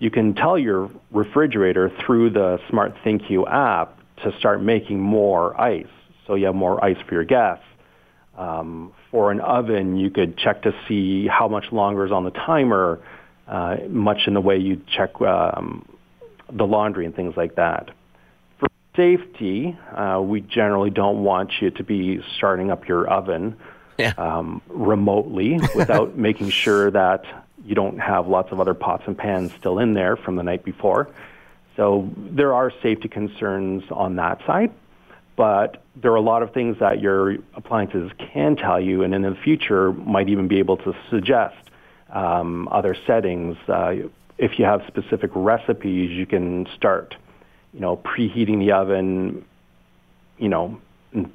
you 0.00 0.10
can 0.10 0.34
tell 0.34 0.58
your 0.58 0.90
refrigerator 1.12 1.90
through 2.04 2.30
the 2.30 2.58
Smart 2.68 2.94
ThinQ 3.04 3.50
app 3.50 3.98
to 4.22 4.36
start 4.38 4.62
making 4.62 5.00
more 5.00 5.58
ice, 5.58 5.86
so 6.26 6.34
you 6.34 6.46
have 6.46 6.54
more 6.54 6.84
ice 6.84 6.96
for 7.08 7.14
your 7.14 7.24
guests. 7.24 7.64
Um, 8.36 8.92
for 9.12 9.30
an 9.30 9.40
oven, 9.40 9.96
you 9.96 10.10
could 10.10 10.36
check 10.36 10.62
to 10.62 10.72
see 10.88 11.28
how 11.28 11.46
much 11.46 11.66
longer 11.70 12.04
is 12.04 12.10
on 12.10 12.24
the 12.24 12.32
timer, 12.32 13.00
uh, 13.46 13.76
much 13.88 14.26
in 14.26 14.34
the 14.34 14.40
way 14.40 14.58
you 14.58 14.82
check 14.94 15.20
um, 15.20 15.88
the 16.52 16.64
laundry 16.64 17.06
and 17.06 17.14
things 17.14 17.34
like 17.36 17.54
that 17.54 17.90
safety, 18.96 19.76
uh, 19.94 20.20
we 20.22 20.40
generally 20.40 20.90
don't 20.90 21.24
want 21.24 21.50
you 21.60 21.70
to 21.70 21.84
be 21.84 22.22
starting 22.36 22.70
up 22.70 22.88
your 22.88 23.08
oven 23.08 23.56
yeah. 23.98 24.12
um, 24.18 24.62
remotely 24.68 25.58
without 25.74 26.16
making 26.16 26.50
sure 26.50 26.90
that 26.90 27.24
you 27.64 27.74
don't 27.74 27.98
have 27.98 28.28
lots 28.28 28.52
of 28.52 28.60
other 28.60 28.74
pots 28.74 29.04
and 29.06 29.16
pans 29.16 29.52
still 29.58 29.78
in 29.78 29.94
there 29.94 30.16
from 30.16 30.36
the 30.36 30.42
night 30.42 30.64
before. 30.64 31.08
So 31.76 32.10
there 32.16 32.54
are 32.54 32.70
safety 32.82 33.08
concerns 33.08 33.82
on 33.90 34.16
that 34.16 34.40
side, 34.46 34.70
but 35.36 35.82
there 35.96 36.12
are 36.12 36.16
a 36.16 36.20
lot 36.20 36.42
of 36.42 36.52
things 36.52 36.78
that 36.78 37.00
your 37.00 37.36
appliances 37.54 38.12
can 38.18 38.56
tell 38.56 38.80
you, 38.80 39.02
and 39.02 39.14
in 39.14 39.22
the 39.22 39.34
future 39.34 39.92
might 39.92 40.28
even 40.28 40.46
be 40.46 40.58
able 40.58 40.76
to 40.78 40.94
suggest 41.10 41.56
um, 42.10 42.68
other 42.70 42.96
settings. 43.06 43.56
Uh, 43.66 43.94
if 44.38 44.58
you 44.58 44.64
have 44.64 44.82
specific 44.86 45.30
recipes, 45.34 46.10
you 46.10 46.26
can 46.26 46.66
start, 46.76 47.16
you 47.74 47.80
know, 47.80 47.96
preheating 47.96 48.60
the 48.60 48.72
oven, 48.72 49.44
you 50.38 50.48
know, 50.48 50.80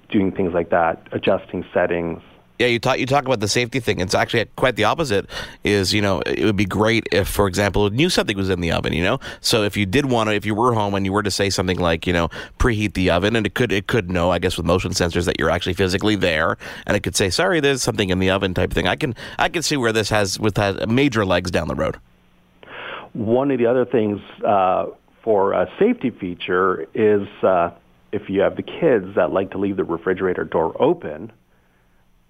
doing 0.09 0.31
things 0.31 0.53
like 0.53 0.69
that, 0.69 1.05
adjusting 1.11 1.65
settings. 1.73 2.21
Yeah, 2.59 2.67
you 2.67 2.77
talk 2.77 2.99
you 2.99 3.05
talk 3.05 3.23
about 3.23 3.39
the 3.39 3.47
safety 3.47 3.79
thing. 3.79 4.01
It's 4.01 4.13
actually 4.13 4.43
quite 4.57 4.75
the 4.75 4.83
opposite. 4.83 5.29
Is 5.63 5.93
you 5.93 6.01
know 6.01 6.19
it 6.25 6.43
would 6.43 6.57
be 6.57 6.65
great 6.65 7.07
if, 7.09 7.29
for 7.29 7.47
example, 7.47 7.89
knew 7.89 8.09
something 8.09 8.35
was 8.35 8.49
in 8.49 8.59
the 8.59 8.73
oven. 8.73 8.91
You 8.91 9.03
know, 9.03 9.19
so 9.39 9.63
if 9.63 9.77
you 9.77 9.85
did 9.85 10.07
want 10.07 10.29
to, 10.29 10.35
if 10.35 10.45
you 10.45 10.53
were 10.53 10.73
home 10.73 10.93
and 10.93 11.05
you 11.05 11.13
were 11.13 11.23
to 11.23 11.31
say 11.31 11.49
something 11.49 11.79
like 11.79 12.05
you 12.05 12.11
know 12.11 12.27
preheat 12.57 12.95
the 12.95 13.11
oven, 13.11 13.37
and 13.37 13.45
it 13.45 13.55
could 13.55 13.71
it 13.71 13.87
could 13.87 14.11
know, 14.11 14.29
I 14.29 14.39
guess, 14.39 14.57
with 14.57 14.65
motion 14.65 14.91
sensors 14.91 15.23
that 15.23 15.39
you're 15.39 15.49
actually 15.49 15.73
physically 15.73 16.17
there, 16.17 16.57
and 16.85 16.97
it 16.97 16.99
could 17.03 17.15
say, 17.15 17.29
sorry, 17.29 17.61
there's 17.61 17.81
something 17.81 18.09
in 18.09 18.19
the 18.19 18.29
oven 18.29 18.53
type 18.53 18.73
thing. 18.73 18.89
I 18.89 18.97
can 18.97 19.15
I 19.37 19.47
can 19.47 19.61
see 19.61 19.77
where 19.77 19.93
this 19.93 20.09
has 20.09 20.37
with 20.37 20.55
that 20.55 20.89
major 20.89 21.25
legs 21.25 21.51
down 21.51 21.69
the 21.69 21.75
road. 21.75 21.97
One 23.13 23.51
of 23.51 23.57
the 23.57 23.67
other 23.67 23.85
things 23.85 24.19
uh, 24.45 24.87
for 25.29 25.53
a 25.53 25.71
safety 25.77 26.09
feature 26.09 26.87
is 26.95 27.27
uh, 27.43 27.69
if 28.11 28.31
you 28.31 28.41
have 28.41 28.55
the 28.55 28.63
kids 28.63 29.13
that 29.13 29.31
like 29.31 29.51
to 29.51 29.59
leave 29.59 29.77
the 29.77 29.83
refrigerator 29.83 30.43
door 30.43 30.75
open 30.81 31.31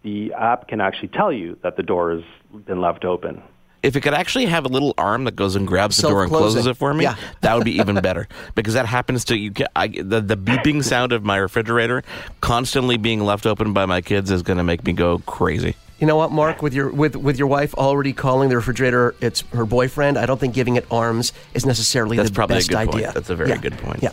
the 0.03 0.33
app 0.33 0.67
can 0.67 0.81
actually 0.81 1.07
tell 1.07 1.31
you 1.31 1.57
that 1.63 1.77
the 1.77 1.83
door 1.83 2.11
has 2.11 2.23
been 2.65 2.81
left 2.81 3.05
open. 3.05 3.41
If 3.83 3.95
it 3.95 4.01
could 4.01 4.13
actually 4.13 4.47
have 4.47 4.65
a 4.65 4.67
little 4.67 4.93
arm 4.97 5.23
that 5.23 5.37
goes 5.37 5.55
and 5.55 5.65
grabs 5.65 5.95
the 5.95 6.09
door 6.09 6.23
and 6.23 6.29
closes 6.29 6.65
it 6.65 6.75
for 6.75 6.93
me, 6.93 7.05
yeah. 7.05 7.15
that 7.39 7.55
would 7.55 7.63
be 7.63 7.77
even 7.79 7.95
better 8.01 8.27
because 8.55 8.73
that 8.73 8.85
happens 8.85 9.23
to 9.25 9.37
you. 9.37 9.53
I, 9.77 9.87
the, 9.87 10.19
the 10.19 10.35
beeping 10.35 10.83
sound 10.83 11.13
of 11.13 11.23
my 11.23 11.37
refrigerator 11.37 12.03
constantly 12.41 12.97
being 12.97 13.21
left 13.21 13.45
open 13.45 13.71
by 13.71 13.85
my 13.85 14.01
kids 14.01 14.29
is 14.29 14.41
going 14.41 14.57
to 14.57 14.63
make 14.65 14.83
me 14.83 14.91
go 14.91 15.19
crazy. 15.19 15.77
You 15.99 16.07
know 16.07 16.15
what, 16.15 16.31
Mark? 16.31 16.61
With 16.61 16.73
your 16.73 16.89
with 16.89 17.15
with 17.15 17.37
your 17.37 17.47
wife 17.47 17.73
already 17.73 18.13
calling 18.13 18.49
the 18.49 18.55
refrigerator 18.55 19.15
it's 19.19 19.41
her 19.51 19.65
boyfriend, 19.65 20.17
I 20.17 20.25
don't 20.25 20.39
think 20.39 20.53
giving 20.53 20.77
it 20.77 20.85
arms 20.89 21.33
is 21.53 21.65
necessarily 21.65 22.15
That's 22.15 22.29
the 22.29 22.35
probably 22.35 22.57
best 22.57 22.69
a 22.69 22.71
good 22.71 22.77
idea. 22.77 22.91
Point. 22.91 23.13
That's 23.13 23.29
a 23.29 23.35
very 23.35 23.49
yeah. 23.49 23.57
good 23.57 23.77
point. 23.77 24.03
Yeah. 24.03 24.11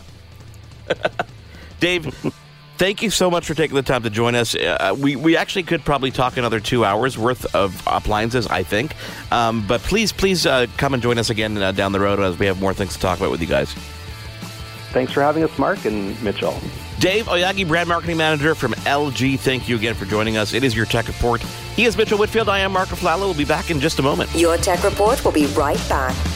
Dave, 1.81 2.15
thank 2.77 3.03
you 3.03 3.11
so 3.11 3.31
much 3.31 3.47
for 3.47 3.55
taking 3.55 3.77
the 3.77 3.83
time 3.83 4.03
to 4.03 4.11
join 4.11 4.35
us. 4.35 4.55
Uh, 4.55 4.97
we, 4.99 5.15
we 5.15 5.37
actually 5.37 5.63
could 5.63 5.85
probably 5.85 6.11
talk 6.11 6.37
another 6.37 6.59
two 6.61 6.85
hours 6.85 7.19
worth 7.19 7.55
of 7.55 7.83
appliances, 7.87 8.47
I 8.47 8.63
think. 8.63 8.95
Um, 9.31 9.67
but 9.67 9.81
please, 9.83 10.13
please 10.13 10.47
uh, 10.47 10.67
come 10.79 10.95
and 10.95 11.03
join 11.03 11.19
us 11.19 11.31
again 11.31 11.57
uh, 11.59 11.73
down 11.73 11.93
the 11.93 12.01
road 12.01 12.19
as 12.21 12.39
we 12.39 12.47
have 12.47 12.61
more 12.61 12.73
things 12.73 12.95
to 12.95 13.01
talk 13.01 13.19
about 13.19 13.31
with 13.31 13.41
you 13.41 13.47
guys. 13.47 13.73
Thanks 14.93 15.13
for 15.13 15.21
having 15.21 15.43
us, 15.43 15.59
Mark 15.59 15.85
and 15.85 16.21
Mitchell. 16.23 16.59
Dave 17.07 17.27
Oyagi, 17.27 17.69
brand 17.69 17.89
marketing 17.89 18.17
manager 18.17 18.57
from 18.57 18.73
LG. 18.73 19.39
Thank 19.39 19.69
you 19.69 19.77
again 19.77 19.95
for 19.95 20.07
joining 20.07 20.39
us. 20.39 20.53
It 20.55 20.65
is 20.65 20.75
your 20.75 20.87
tech 20.87 21.07
report. 21.07 21.41
He 21.77 21.85
is 21.85 21.97
Mitchell 21.97 22.19
Whitfield. 22.19 22.49
I 22.49 22.59
am 22.59 22.73
Mark 22.73 22.89
Aflalo. 22.89 23.21
We'll 23.21 23.35
be 23.35 23.45
back 23.45 23.71
in 23.71 23.79
just 23.79 24.01
a 24.01 24.03
moment. 24.03 24.29
Your 24.35 24.57
tech 24.57 24.83
report 24.83 25.25
will 25.25 25.31
be 25.31 25.47
right 25.47 25.79
back. 25.89 26.36